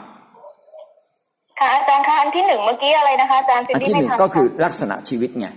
[1.59, 5.47] ค่ะอาจารย์คะอันที่หนึ่งเมื่อกี้อะไรนะคะอาจารย์อันที่หนึ่งก็คือลักษณะชีวิตไง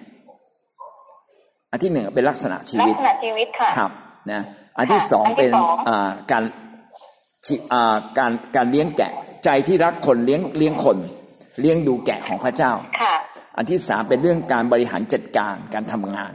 [1.71, 3.91] อันที่หนึ่งเป็นลักษณะชีวิตลักษณะชีวิตค่ะครับ
[4.33, 4.43] นะ
[4.79, 5.53] อันที่สองเป็น
[6.33, 6.45] การ
[8.19, 9.13] การการเลี้ยงแกะ
[9.45, 10.99] ใจที่รักคนเลี้ยงเลี้ยงคน
[11.61, 13.15] เลี้ยงดูแกะของพระเจ้าค่ะ
[13.57, 16.33] อันที่สามเป็นเรื่องการบริหารจัดการการทำงาน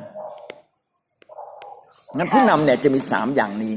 [2.18, 3.76] งั้นผู้นำเนี่ยจะมีสามอย่างนี้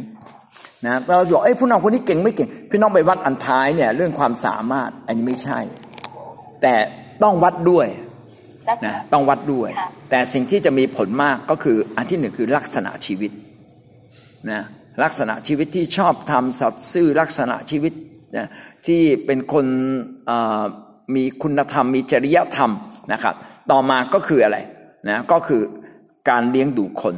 [0.86, 5.58] นะเราบอกไอ้ผู้นำคนนี้เก่งไม่เก่ง พี่น้องไปวัดอันท้ายเนี่ยเรื่องความสามารถอันนี้ไม่ใช่
[6.62, 6.74] แต่
[7.22, 7.86] ต้องวัดด้วย
[8.86, 9.70] นะต้องวัดด้วย
[10.10, 13.30] แต่สิ่งที่จะมีผลมากก็คืออันที่หนึ่งคือลักษณะชีวิต
[14.50, 14.62] นะ
[15.02, 17.92] ลักษณะชีวิตที่ชอบทำสัตย์ซื่อลักษณะชีวิต
[18.36, 18.46] นะ
[18.86, 19.66] ที่เป็นคน
[21.14, 22.72] มีคุณธรรม มีจริยธรรม
[23.12, 23.34] นะครับ
[23.70, 24.58] ต่อมาก็คืออะไร
[25.08, 25.62] นะก็คือ
[26.30, 27.14] การเลี้ยงดูคน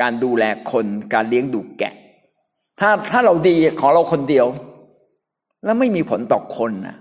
[0.00, 1.94] การดูแลคนการเลี้ยงดูแกะ
[2.80, 4.46] ถ้าถ้าเราดีของเราคนเดียว
[5.64, 6.96] แล้วไม่มีผลต่อคนนะ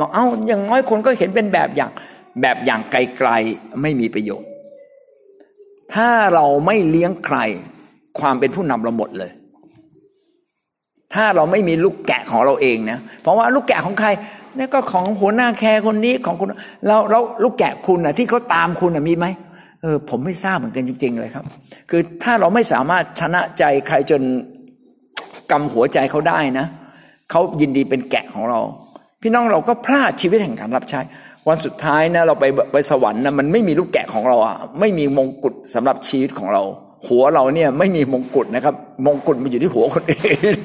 [0.00, 1.90] บอกเอ้าอย่างน้อยคนก็เห็นเป็นแบบอย่าง
[2.40, 4.48] แบบอย่างไกลๆไม่มีประโยชน์
[5.94, 7.38] ถ้าเราไม่เลี้ยงใคร
[8.20, 9.30] ความเป็นผู้นำเราหมดเลย
[11.14, 14.08] ถ้าเราไม่มีลูกแกะของเราเองนะเพราะว่าลูกแกะของใคร
[14.56, 16.48] นี่ก็ของหัวหน้าแคร์คนนี้ของคุณ
[16.86, 19.26] เราเราลูกแกะคุณนะที่เขาตามคุณนะมีไหม
[19.84, 21.44] เออผมไม่ทราบเหมือนกันจริง ๆ เลยครับ
[21.90, 24.22] คือถ้าเราไม่สามารถชนะใจใครจน
[25.50, 26.66] กำหัวใจเขาได้นะ
[27.30, 28.60] เขายินดีเป็นแกะของเรา
[29.22, 31.00] พี่น้องเราก็พลาดชีวิตแห่งการรับใช้
[31.48, 36.62] วันสุดท้ายนะเราไปไปสวรรค์นะมันไม่มีลูกแกะของเราอะไม่มีมงกุฎสำหรับชีวิตของเรา
[37.06, 38.74] หัวเราเนี่ยไม่มีมงกุฎนะครับ
[39.06, 40.58] มงกุฎมันอยู่ที่หัวคนอื่น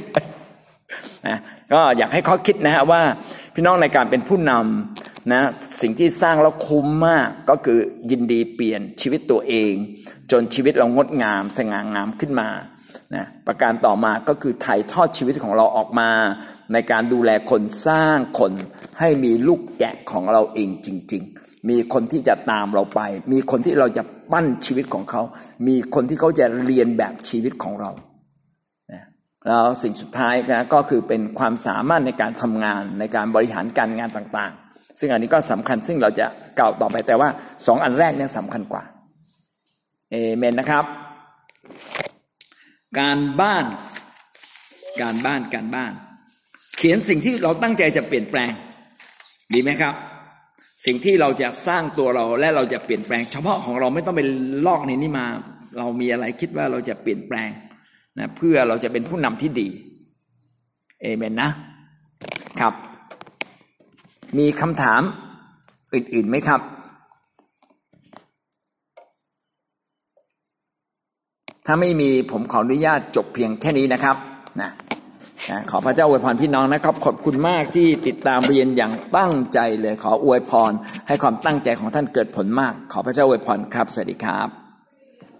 [1.27, 1.37] นะ
[1.73, 3.01] ก็อยากให้เขาคิดนะฮะว่า
[3.53, 5.41] พี่น้องในการเป็นผู้นำ นะ
[5.81, 7.79] สิ่งที่สร้างแล้วคุ้มมากก็คือ
[8.11, 9.73] ยินดีเปลี่ยนชีวิตตัวเอง
[10.31, 12.49] จนชีวิตเรางดงามสง่างามขึ้นมา
[13.15, 16.09] นะประการต่อมาก็คือถ่ายทอดชีวิตของเราออกมา
[16.73, 18.53] ในการดูแลคนสร้างคน
[18.99, 23.01] ให้มีลูกแกะของเราเองจริง ๆ มีคนที่จะตามเราไป
[23.31, 25.21] มีคนที่เราจะปั้นชีวิตของเขา
[25.67, 27.91] มีคนที่เขาจะเรียนแบบชีวิตของเรา
[29.47, 34.68] แล้วสิ่งสุดท้ายนะก็คือเป็นความสามารถในการทำงานในการบริหารการงานต่างๆ
[34.99, 36.25] ซึ่งอันนี้ก็สำคัญซึ่งเราจะ
[36.59, 37.29] กล่าวต่อไปแต่ว่า
[37.67, 38.83] สองอันแรกเนี่ยสำคัญกว่า
[40.11, 40.85] เอเมนนะครับ
[42.99, 43.65] การบ้าน
[45.01, 45.93] การบ้านการบ้าน
[46.77, 48.51] เขียนสิ่งที่เราตั้งใจจะเปลี่ยนแปลง
[49.53, 49.93] ดีไหมครับ
[50.85, 54.21] สิ่งที่เราจะสร้างตัวเราและเราจะเปลี่ยนแปลง เฉพาะของเราไม่ต้องไป
[54.67, 55.25] ลอกในนี้มา
[55.77, 57.49] เรามีอะไรคิดว่าเราจะเปลี่ยนแปลง
[58.19, 59.69] นะเพื่อเราจะเป็นผู้นำที่ดี
[61.01, 61.49] เอเมนนะ
[62.59, 62.73] ครับ
[64.37, 65.01] มีคำถาม
[65.93, 66.61] อื่นๆไหมครับ
[71.65, 74.15] ถ้าไม่มีผมขออนุญาตจบเพียงแค่นี้นะครับ
[74.61, 74.71] นะ
[75.49, 80.71] นะขอพระเจ้าอวยพรพี่น้องนะครับ ขอบคุณมากที่ติดตามเรียนอย่างตั้งใจเลย ขออวยพร
[81.07, 84.58] ให้ความตั้งใจของท่านเกิดผลมาก ขอพระเจ้าอวยพรครับ สวัสดีครับ